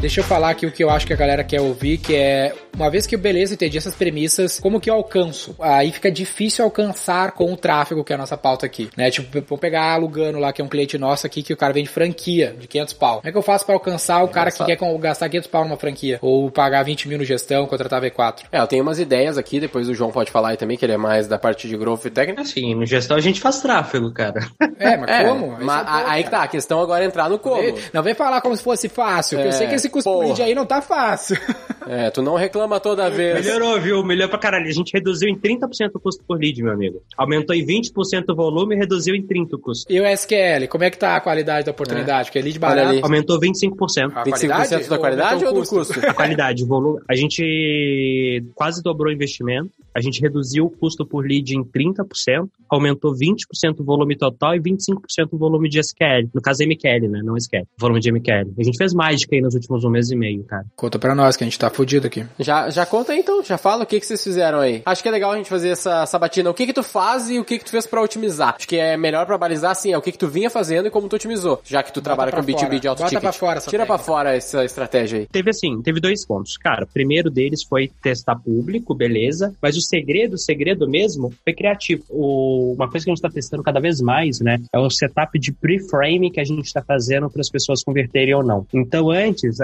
Deixa 0.00 0.20
eu 0.20 0.24
falar 0.24 0.50
aqui 0.50 0.64
o 0.64 0.70
que 0.70 0.82
eu 0.82 0.90
acho 0.90 1.06
que 1.06 1.12
a 1.12 1.16
galera 1.16 1.42
quer 1.42 1.60
ouvir, 1.60 1.98
que 1.98 2.14
é 2.14 2.54
uma 2.76 2.88
vez 2.88 3.04
que 3.04 3.16
beleza, 3.16 3.54
entendi 3.54 3.76
essas 3.76 3.96
premissas, 3.96 4.60
como 4.60 4.80
que 4.80 4.88
eu 4.88 4.94
alcanço? 4.94 5.56
Aí 5.58 5.90
fica 5.90 6.08
difícil 6.10 6.64
alcançar 6.64 7.32
com 7.32 7.52
o 7.52 7.56
tráfego, 7.56 8.04
que 8.04 8.12
é 8.12 8.14
a 8.14 8.18
nossa 8.18 8.36
pauta 8.36 8.64
aqui, 8.64 8.88
né? 8.96 9.10
Tipo, 9.10 9.42
vou 9.42 9.58
pegar 9.58 9.94
alugando 9.94 10.38
lá, 10.38 10.52
que 10.52 10.62
é 10.62 10.64
um 10.64 10.68
cliente 10.68 10.96
nosso 10.96 11.26
aqui, 11.26 11.42
que 11.42 11.52
o 11.52 11.56
cara 11.56 11.72
vende 11.72 11.88
franquia 11.88 12.54
de 12.56 12.68
500 12.68 12.92
pau. 12.94 13.16
Como 13.16 13.28
é 13.28 13.32
que 13.32 13.38
eu 13.38 13.42
faço 13.42 13.66
para 13.66 13.74
alcançar 13.74 14.22
o 14.22 14.28
cara 14.28 14.52
que 14.52 14.64
quer 14.64 14.78
gastar 15.00 15.28
500 15.28 15.48
pau 15.48 15.64
numa 15.64 15.76
franquia? 15.76 16.18
Ou 16.22 16.48
pagar 16.52 16.84
20 16.84 17.08
mil 17.08 17.18
no 17.18 17.24
gestão, 17.24 17.66
contratar 17.66 18.00
V4? 18.00 18.44
É, 18.52 18.60
eu 18.60 18.66
tenho 18.68 18.84
umas 18.84 19.00
ideias 19.00 19.36
aqui, 19.36 19.58
depois 19.58 19.88
o 19.88 19.94
João 19.94 20.12
pode 20.12 20.30
falar 20.30 20.50
aí 20.50 20.56
também, 20.56 20.76
que 20.76 20.84
ele 20.84 20.92
é 20.92 20.96
mais 20.96 21.26
da 21.26 21.38
parte 21.38 21.66
de 21.66 21.76
growth 21.76 22.04
e 22.04 22.10
técnica. 22.10 22.44
Sim, 22.44 22.76
no 22.76 22.86
gestão 22.86 23.16
a 23.16 23.20
gente 23.20 23.40
faz 23.40 23.60
tráfego, 23.60 24.12
cara. 24.12 24.38
É, 24.78 24.96
mas 24.96 25.10
é, 25.10 25.24
como? 25.24 25.56
Mas 25.60 25.86
é 25.86 26.10
aí 26.10 26.22
que 26.22 26.30
tá, 26.30 26.44
a 26.44 26.48
questão 26.48 26.80
agora 26.80 27.02
é 27.02 27.06
entrar 27.08 27.28
no 27.28 27.40
como. 27.40 27.60
Não 27.92 28.02
vem 28.02 28.14
falar 28.14 28.40
como 28.40 28.56
se 28.56 28.62
fosse 28.62 28.88
fácil, 28.88 29.40
é, 29.40 29.42
que 29.42 29.48
eu 29.48 29.52
sei 29.52 29.66
que 29.66 29.74
esse 29.74 29.87
custo 29.88 30.18
lead 30.18 30.42
aí 30.42 30.54
não 30.54 30.66
tá 30.66 30.80
fácil. 30.80 31.36
É, 31.90 32.10
tu 32.10 32.20
não 32.20 32.34
reclama 32.34 32.78
toda 32.78 33.08
vez. 33.08 33.46
Melhorou, 33.46 33.80
viu? 33.80 34.04
Melhorou 34.04 34.28
pra 34.28 34.38
caralho. 34.38 34.66
A 34.66 34.72
gente 34.72 34.92
reduziu 34.92 35.26
em 35.26 35.38
30% 35.38 35.88
o 35.94 35.98
custo 35.98 36.22
por 36.22 36.38
lead, 36.38 36.62
meu 36.62 36.74
amigo. 36.74 37.02
Aumentou 37.16 37.56
em 37.56 37.64
20% 37.64 38.24
o 38.28 38.36
volume 38.36 38.74
e 38.74 38.78
reduziu 38.78 39.14
em 39.14 39.26
30% 39.26 39.54
o 39.54 39.58
custo. 39.58 39.90
E 39.90 39.98
o 39.98 40.04
SQL, 40.06 40.68
como 40.68 40.84
é 40.84 40.90
que 40.90 40.98
tá 40.98 41.16
a 41.16 41.20
qualidade 41.20 41.64
da 41.64 41.72
oportunidade? 41.72 42.20
É. 42.20 42.24
Porque 42.24 42.42
lead 42.42 42.58
barato... 42.58 43.00
Aumentou 43.02 43.40
25%. 43.40 44.12
A 44.14 44.22
25% 44.22 44.88
da 44.88 44.98
qualidade 44.98 45.44
ou, 45.46 45.54
ou 45.54 45.62
do 45.62 45.66
custo? 45.66 46.06
A 46.06 46.12
qualidade, 46.12 46.62
o 46.62 46.66
volume. 46.66 47.00
A 47.08 47.14
gente 47.14 48.44
quase 48.54 48.82
dobrou 48.82 49.10
o 49.10 49.14
investimento. 49.14 49.70
A 49.98 50.00
gente 50.00 50.20
reduziu 50.20 50.66
o 50.66 50.70
custo 50.70 51.04
por 51.04 51.26
lead 51.26 51.56
em 51.56 51.64
30%, 51.64 52.48
aumentou 52.70 53.12
20% 53.12 53.80
o 53.80 53.84
volume 53.84 54.16
total 54.16 54.54
e 54.54 54.60
25% 54.60 54.94
o 55.32 55.36
volume 55.36 55.68
de 55.68 55.80
SQL. 55.80 56.28
No 56.32 56.40
caso, 56.40 56.62
MQL, 56.62 57.08
né? 57.08 57.20
Não 57.24 57.36
SQL. 57.36 57.66
Volume 57.76 57.98
de 57.98 58.12
MQL. 58.12 58.54
A 58.56 58.62
gente 58.62 58.78
fez 58.78 58.94
mágica 58.94 59.34
aí 59.34 59.42
nos 59.42 59.54
últimos 59.54 59.82
um 59.82 59.90
mês 59.90 60.08
e 60.12 60.16
meio, 60.16 60.44
cara. 60.44 60.64
Conta 60.76 61.00
pra 61.00 61.16
nós 61.16 61.36
que 61.36 61.42
a 61.42 61.46
gente 61.46 61.58
tá 61.58 61.68
fudido 61.68 62.06
aqui. 62.06 62.24
Já, 62.38 62.70
já 62.70 62.86
conta 62.86 63.12
aí 63.12 63.18
então, 63.18 63.42
já 63.42 63.58
fala 63.58 63.82
o 63.82 63.86
que, 63.86 63.98
que 63.98 64.06
vocês 64.06 64.22
fizeram 64.22 64.60
aí. 64.60 64.82
Acho 64.86 65.02
que 65.02 65.08
é 65.08 65.12
legal 65.12 65.32
a 65.32 65.36
gente 65.36 65.48
fazer 65.48 65.70
essa 65.70 66.06
sabatina. 66.06 66.48
O 66.48 66.54
que 66.54 66.66
que 66.66 66.72
tu 66.72 66.84
faz 66.84 67.28
e 67.28 67.40
o 67.40 67.44
que 67.44 67.58
que 67.58 67.64
tu 67.64 67.72
fez 67.72 67.84
pra 67.84 68.00
otimizar? 68.00 68.54
Acho 68.56 68.68
que 68.68 68.76
é 68.76 68.96
melhor 68.96 69.26
pra 69.26 69.36
balizar 69.36 69.72
assim, 69.72 69.92
é 69.92 69.98
o 69.98 70.02
que 70.02 70.12
que 70.12 70.18
tu 70.18 70.28
vinha 70.28 70.48
fazendo 70.48 70.86
e 70.86 70.90
como 70.92 71.08
tu 71.08 71.16
otimizou. 71.16 71.60
Já 71.64 71.82
que 71.82 71.92
tu 71.92 71.96
Bota 72.00 72.04
trabalha 72.04 72.30
com 72.30 72.42
B2B 72.42 72.78
de 72.78 72.86
alto 72.86 72.98
Bota 73.00 73.08
ticket. 73.08 73.20
Pra 73.22 73.32
fora 73.32 73.60
Tira 73.60 73.70
técnica. 73.70 73.86
pra 73.86 73.98
fora 73.98 74.36
essa 74.36 74.64
estratégia 74.64 75.18
aí. 75.20 75.26
Teve 75.26 75.50
assim, 75.50 75.82
teve 75.82 75.98
dois 75.98 76.24
pontos. 76.24 76.56
Cara, 76.56 76.84
o 76.84 76.86
primeiro 76.86 77.30
deles 77.30 77.64
foi 77.64 77.90
testar 78.00 78.36
público, 78.36 78.94
beleza. 78.94 79.54
Mas 79.60 79.76
o 79.76 79.80
segredo, 79.88 80.34
o 80.34 80.38
segredo 80.38 80.88
mesmo, 80.88 81.32
foi 81.44 81.52
criativo. 81.52 82.04
O, 82.10 82.74
uma 82.74 82.90
coisa 82.90 83.04
que 83.04 83.10
a 83.10 83.14
gente 83.14 83.22
tá 83.22 83.30
testando 83.30 83.62
cada 83.62 83.80
vez 83.80 84.00
mais, 84.00 84.40
né, 84.40 84.58
é 84.72 84.78
o 84.78 84.90
setup 84.90 85.38
de 85.38 85.52
pre-frame 85.52 86.30
que 86.30 86.40
a 86.40 86.44
gente 86.44 86.72
tá 86.72 86.82
fazendo 86.82 87.30
para 87.30 87.40
as 87.40 87.50
pessoas 87.50 87.82
converterem 87.82 88.34
ou 88.34 88.42
não. 88.42 88.66
Então 88.72 89.10
antes, 89.10 89.58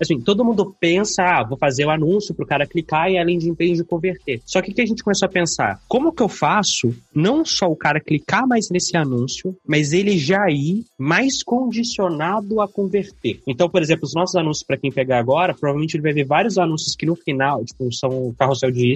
assim, 0.00 0.20
todo 0.20 0.44
mundo 0.44 0.74
pensa, 0.78 1.22
ah, 1.22 1.44
vou 1.44 1.58
fazer 1.58 1.86
o 1.86 1.90
anúncio 1.90 2.34
pro 2.34 2.46
cara 2.46 2.66
clicar 2.66 3.10
e 3.10 3.18
a 3.18 3.24
landing 3.24 3.54
page 3.54 3.84
converter. 3.84 4.40
Só 4.44 4.60
que 4.60 4.70
o 4.70 4.74
que 4.74 4.82
a 4.82 4.86
gente 4.86 5.02
começou 5.02 5.26
a 5.26 5.30
pensar? 5.30 5.80
Como 5.88 6.12
que 6.12 6.22
eu 6.22 6.28
faço 6.28 6.94
não 7.14 7.44
só 7.44 7.66
o 7.66 7.76
cara 7.76 8.00
clicar 8.00 8.46
mais 8.46 8.68
nesse 8.70 8.96
anúncio, 8.96 9.56
mas 9.66 9.92
ele 9.92 10.18
já 10.18 10.48
ir 10.50 10.84
mais 10.98 11.42
condicionado 11.42 12.60
a 12.60 12.68
converter? 12.68 13.40
Então, 13.46 13.68
por 13.68 13.82
exemplo, 13.82 14.04
os 14.04 14.14
nossos 14.14 14.36
anúncios, 14.36 14.66
para 14.66 14.76
quem 14.76 14.92
pegar 14.92 15.18
agora, 15.18 15.54
provavelmente 15.54 15.96
ele 15.96 16.02
vai 16.02 16.12
ver 16.12 16.24
vários 16.24 16.58
anúncios 16.58 16.94
que 16.94 17.06
no 17.06 17.16
final, 17.16 17.64
tipo, 17.64 17.92
são 17.92 18.34
carrossel 18.38 18.70
de 18.70 18.92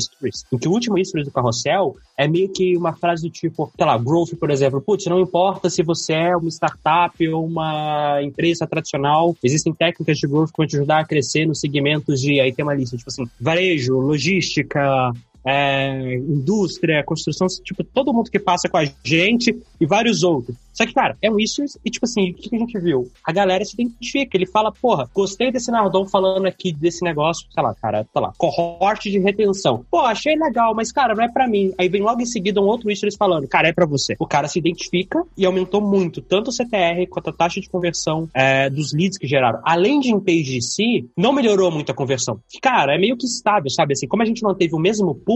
em 0.53 0.59
que 0.59 0.69
o 0.69 0.73
último 0.73 0.99
history 0.99 1.25
do 1.25 1.31
carrossel 1.31 1.97
é 2.17 2.29
meio 2.29 2.49
que 2.49 2.77
uma 2.77 2.93
frase 2.93 3.23
do 3.23 3.31
tipo, 3.31 3.71
sei 3.77 3.87
lá, 3.87 3.99
growth, 3.99 4.35
por 4.39 4.51
exemplo, 4.51 4.81
putz, 4.81 5.07
não 5.07 5.21
importa 5.21 5.69
se 5.69 5.83
você 5.83 6.13
é 6.13 6.37
uma 6.37 6.51
startup 6.51 7.29
ou 7.29 7.45
uma 7.45 8.21
empresa 8.23 8.67
tradicional, 8.67 9.37
existem 9.43 9.73
técnicas 9.73 10.19
de 10.19 10.27
growth 10.27 10.51
que 10.51 10.59
vão 10.59 10.67
te 10.67 10.77
ajudar 10.77 11.01
a 11.01 11.05
crescer 11.05 11.47
nos 11.47 11.61
segmentos 11.61 12.21
de, 12.21 12.41
aí 12.41 12.53
tem 12.53 12.65
uma 12.65 12.75
lista, 12.75 12.97
tipo 12.97 13.11
assim, 13.11 13.29
varejo, 13.41 13.99
logística, 13.99 15.13
é, 15.45 16.15
indústria, 16.15 17.03
construção, 17.05 17.47
tipo, 17.63 17.83
todo 17.85 18.13
mundo 18.13 18.31
que 18.31 18.39
passa 18.39 18.69
com 18.69 18.77
a 18.77 18.85
gente 19.05 19.57
e 19.81 19.87
vários 19.87 20.23
outros. 20.23 20.57
Só 20.73 20.87
que, 20.87 20.95
cara, 20.95 21.17
é 21.21 21.31
um 21.31 21.39
isso 21.39 21.63
e, 21.85 21.91
tipo 21.91 22.07
assim, 22.07 22.31
o 22.31 22.35
que 22.35 22.55
a 22.55 22.59
gente 22.59 22.79
viu? 22.79 23.11
A 23.25 23.31
galera 23.31 23.65
se 23.65 23.75
identifica, 23.75 24.37
ele 24.37 24.47
fala, 24.47 24.73
porra, 24.73 25.09
gostei 25.15 25.53
desse 25.53 25.71
Nardon 25.71 26.07
falando 26.07 26.47
aqui 26.47 26.73
desse 26.73 27.05
negócio, 27.05 27.47
sei 27.53 27.63
lá, 27.63 27.75
cara, 27.75 28.07
sei 28.11 28.23
lá, 28.23 28.33
cohorte 28.39 29.11
de 29.11 29.19
retenção. 29.19 29.85
Pô, 29.91 30.01
achei 30.01 30.35
legal, 30.35 30.75
mas, 30.75 30.91
cara, 30.91 31.15
não 31.15 31.25
é 31.25 31.29
para 31.31 31.47
mim. 31.47 31.73
Aí 31.79 31.89
vem 31.89 32.01
logo 32.01 32.23
em 32.23 32.27
seguida 32.27 32.61
um 32.61 32.65
outro 32.65 32.91
isso 32.91 33.07
falando, 33.19 33.47
cara, 33.47 33.69
é 33.69 33.73
para 33.73 33.85
você. 33.85 34.17
O 34.19 34.27
cara 34.27 34.49
se 34.49 34.59
identifica 34.59 35.23
e 35.37 35.45
aumentou 35.45 35.81
muito, 35.81 36.23
tanto 36.23 36.49
o 36.49 36.53
CTR 36.53 37.07
quanto 37.11 37.31
a 37.31 37.33
taxa 37.33 37.61
de 37.61 37.69
conversão 37.69 38.29
é, 38.33 38.71
dos 38.71 38.93
leads 38.93 39.19
que 39.19 39.27
geraram. 39.27 39.61
Além 39.65 40.01
de 40.01 40.13
em 40.13 40.21
page 40.21 40.45
de 40.45 40.63
si, 40.63 41.11
não 41.17 41.33
melhorou 41.33 41.71
muito 41.71 41.91
a 41.91 41.95
conversão. 41.95 42.39
Cara, 42.61 42.95
é 42.95 42.99
meio 42.99 43.17
que 43.17 43.27
estável, 43.27 43.71
sabe? 43.71 43.93
Assim, 43.93 44.07
como 44.07 44.23
a 44.23 44.27
gente 44.27 44.43
manteve 44.43 44.75
o 44.75 44.79
mesmo 44.79 45.15
público 45.15 45.32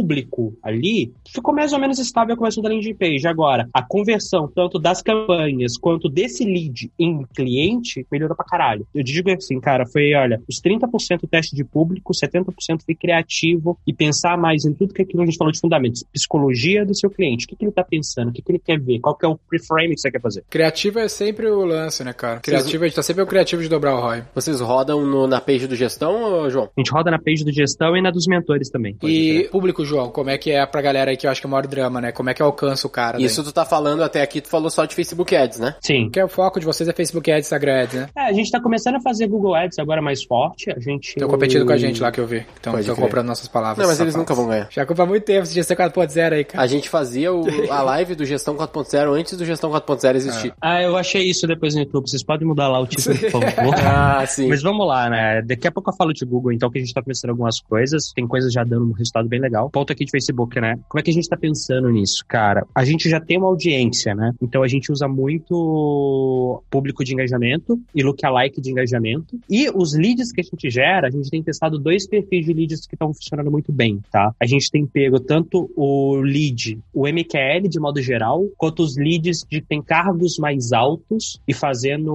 ali, 0.63 1.13
ficou 1.29 1.55
mais 1.55 1.73
ou 1.73 1.79
menos 1.79 1.99
estável 1.99 2.35
a 2.35 2.37
conversão 2.37 2.63
da 2.63 2.69
landing 2.69 2.95
page. 2.95 3.27
Agora, 3.27 3.69
a 3.73 3.83
conversão 3.83 4.51
tanto 4.55 4.79
das 4.79 5.03
campanhas 5.03 5.77
quanto 5.79 6.09
desse 6.09 6.45
lead 6.45 6.91
em 6.99 7.25
cliente, 7.35 8.07
melhorou 8.11 8.37
pra 8.37 8.45
caralho. 8.47 8.87
Eu 8.95 9.03
digo 9.03 9.31
assim, 9.31 9.61
cara, 9.61 9.85
foi, 9.87 10.15
olha, 10.15 10.41
os 10.49 10.61
30% 10.61 11.29
teste 11.31 11.55
de 11.55 11.65
público, 11.65 12.13
70% 12.13 12.83
foi 12.85 12.95
criativo 12.95 13.79
e 13.87 13.93
pensar 13.93 14.37
mais 14.39 14.65
em 14.65 14.73
tudo 14.73 14.95
que 14.95 15.03
aquilo 15.03 15.23
a 15.23 15.27
gente 15.27 15.37
falou 15.37 15.53
de 15.53 15.61
fundamentos. 15.61 16.05
Psicologia 16.13 16.85
do 16.85 16.95
seu 16.95 17.11
cliente, 17.11 17.47
o 17.47 17.49
que, 17.49 17.57
que 17.57 17.65
ele 17.65 17.73
tá 17.73 17.85
pensando, 17.85 18.29
o 18.29 18.33
que, 18.33 18.43
que 18.43 18.53
ele 18.53 18.59
quer 18.59 18.79
ver, 18.81 18.99
qual 19.01 19.15
que 19.17 19.25
é 19.25 19.29
o 19.29 19.37
preframe 19.37 19.95
que 19.95 20.01
você 20.01 20.11
quer 20.11 20.21
fazer. 20.21 20.45
Criativo 20.51 20.99
é 20.99 21.09
sempre 21.09 21.47
o 21.49 21.65
lance, 21.65 22.03
né, 22.05 22.13
cara? 22.13 22.41
Criativo, 22.41 22.85
a 22.85 22.87
gente 22.89 22.97
tá 22.97 23.03
sempre 23.03 23.23
o 23.23 23.27
criativo 23.27 23.63
de 23.63 23.69
dobrar 23.69 23.95
o 23.97 24.01
ROI. 24.01 24.25
Vocês 24.35 24.61
rodam 24.61 25.05
no- 25.07 25.27
na 25.27 25.41
page 25.41 25.67
do 25.67 25.77
gestão, 25.77 26.49
João? 26.51 26.69
A 26.77 26.81
gente 26.81 26.91
roda 26.91 27.11
na 27.11 27.19
page 27.19 27.45
do 27.45 27.53
gestão 27.53 27.97
e 27.97 28.03
na 28.03 28.11
dos 28.11 28.27
mentores 28.27 28.69
também. 28.71 28.97
E 29.03 29.49
público, 29.51 29.85
João, 29.87 30.11
como 30.11 30.29
é 30.31 30.37
que 30.39 30.51
é 30.51 30.65
pra 30.67 30.83
galera 30.83 31.11
aí 31.11 31.17
que 31.17 31.27
eu 31.27 31.31
acho 31.31 31.41
que 31.41 31.47
é 31.47 31.49
o 31.49 31.51
maior 31.51 31.67
drama, 31.67 32.01
né? 32.01 32.13
Como 32.13 32.29
é 32.29 32.35
que 32.35 32.43
alcança 32.43 32.87
o 32.87 32.91
cara? 32.91 33.21
Isso 33.21 33.43
tu 33.43 33.53
tá 33.53 33.65
falando 33.65 34.03
até 34.03 34.21
aqui, 34.23 34.41
tu 34.41 34.49
falou 34.49 34.69
só 34.71 34.85
de 34.85 34.95
Facebook 34.95 35.35
Ads, 35.35 35.59
né? 35.59 35.75
Sim. 35.81 36.11
Que 36.11 36.21
é 36.21 36.25
o 36.25 36.29
foco 36.29 36.59
de 36.61 36.67
vocês 36.67 36.89
é 36.89 36.93
Facebook 36.93 37.31
Ads, 37.31 37.47
Instagram 37.47 37.83
Ads, 37.85 37.95
né? 37.95 38.09
É, 38.17 38.23
a 38.23 38.33
gente 38.33 38.51
tá 38.51 38.61
começando 38.61 38.97
a 38.97 39.01
fazer 39.01 39.27
Google 39.29 39.55
Ads 39.55 39.79
agora 39.79 40.03
mais 40.03 40.23
forte. 40.25 40.71
A 40.71 40.79
gente. 40.81 41.11
Estão 41.11 41.29
competindo 41.29 41.65
com 41.65 41.73
a 41.73 41.77
gente 41.77 42.03
lá 42.03 42.11
que 42.13 42.21
eu 42.21 42.27
vi. 42.27 42.45
Então, 42.61 42.79
estão 42.79 42.97
comprando 42.97 43.27
nossas 43.29 43.49
palavras. 43.49 43.79
Não, 43.79 43.87
mas 43.87 44.01
eles 44.01 44.15
nunca 44.15 44.35
vão 44.35 44.47
ganhar. 44.49 44.69
Já 44.71 44.85
compra 44.85 45.05
há 45.05 45.07
muito 45.07 45.25
tempo 45.25 45.43
esse 45.45 45.55
gestão 45.55 45.77
4.0 45.77 46.33
aí, 46.33 46.45
cara. 46.45 46.63
A 46.65 46.67
gente 46.67 46.89
fazia 46.89 47.33
o- 47.33 47.45
a 47.71 47.83
live 47.87 48.15
do 48.15 48.25
Gestão 48.25 48.57
4.0 48.57 49.13
antes 49.15 49.37
do 49.37 49.45
Gestão 49.45 49.71
4.0 49.71 50.17
existir. 50.17 50.53
Ah, 50.61 50.83
eu 50.83 50.97
achei 50.97 51.23
isso 51.23 51.47
depois 51.47 51.75
no 51.75 51.81
YouTube. 51.83 52.09
Vocês 52.09 52.23
podem 52.25 52.47
mudar 52.47 52.69
lá 52.69 52.81
o 52.81 52.87
título, 52.87 53.17
por 53.19 53.31
favor. 53.31 53.75
Ah, 53.87 54.25
sim. 54.27 54.49
Mas 54.49 54.63
vamos 54.63 54.87
lá, 54.87 55.09
né? 55.09 55.43
Daqui 55.43 55.67
a 55.69 55.71
pouco 55.73 55.91
eu 55.91 55.95
falo 55.97 56.13
de 56.13 56.25
Google, 56.25 56.53
então, 56.53 56.71
que 56.71 56.79
a 56.79 56.81
gente 56.81 56.93
tá 56.93 57.03
começando 57.03 57.31
algumas 57.31 57.61
coisas. 57.61 58.13
Tem 58.15 58.27
coisas 58.27 58.53
já 58.53 58.65
dando 58.65 58.89
um 58.91 58.93
resultado 58.93 59.29
bem 59.29 59.41
legal. 59.41 59.71
Ponto 59.77 59.93
aqui 59.93 60.07
de 60.07 60.11
Facebook, 60.11 60.59
né? 60.59 60.77
Como 60.89 60.99
é 60.99 61.03
que 61.03 61.11
a 61.11 61.13
gente 61.13 61.29
tá 61.29 61.37
pensando 61.37 61.91
nisso, 61.91 62.25
cara? 62.27 62.67
A 62.75 62.83
gente 62.83 63.11
já 63.11 63.21
tem 63.21 63.37
uma 63.37 63.49
audiência, 63.49 64.15
né? 64.15 64.33
Então 64.41 64.63
a 64.63 64.67
gente 64.67 64.91
usa 64.91 65.07
muito 65.07 66.63
público 66.71 67.05
de 67.05 67.13
engajamento 67.13 67.79
e 67.95 68.03
lookalike 68.03 68.59
de 68.59 68.71
engajamento. 68.71 69.39
E 69.51 69.69
os 69.69 69.93
leads 69.95 70.33
que 70.33 70.41
a 70.41 70.45
gente 70.45 70.71
gera, 70.71 71.09
a 71.09 71.11
gente 71.11 71.29
tem 71.29 71.43
testado 71.43 71.79
dois 71.79 72.09
perfis 72.09 72.47
de 72.47 72.55
leads 72.55 72.87
que 72.87 72.95
estão 72.95 73.13
funcionando 73.13 73.51
muito 73.51 73.71
bem, 73.71 74.01
tá? 74.11 74.35
A 74.41 74.47
gente 74.47 74.71
tem 74.71 74.87
pego 74.87 75.21
tanto 75.21 75.71
o 75.77 76.17
lead, 76.23 76.79
o 76.95 77.07
MQL 77.07 77.69
de 77.69 77.79
modo 77.79 78.01
geral, 78.01 78.47
quanto 78.57 78.83
os 78.83 78.97
leads 78.97 79.45
de 79.47 79.61
tem 79.61 79.83
cargos 79.83 80.39
mais 80.39 80.73
altos 80.73 81.39
e 81.47 81.53
fazendo 81.53 82.15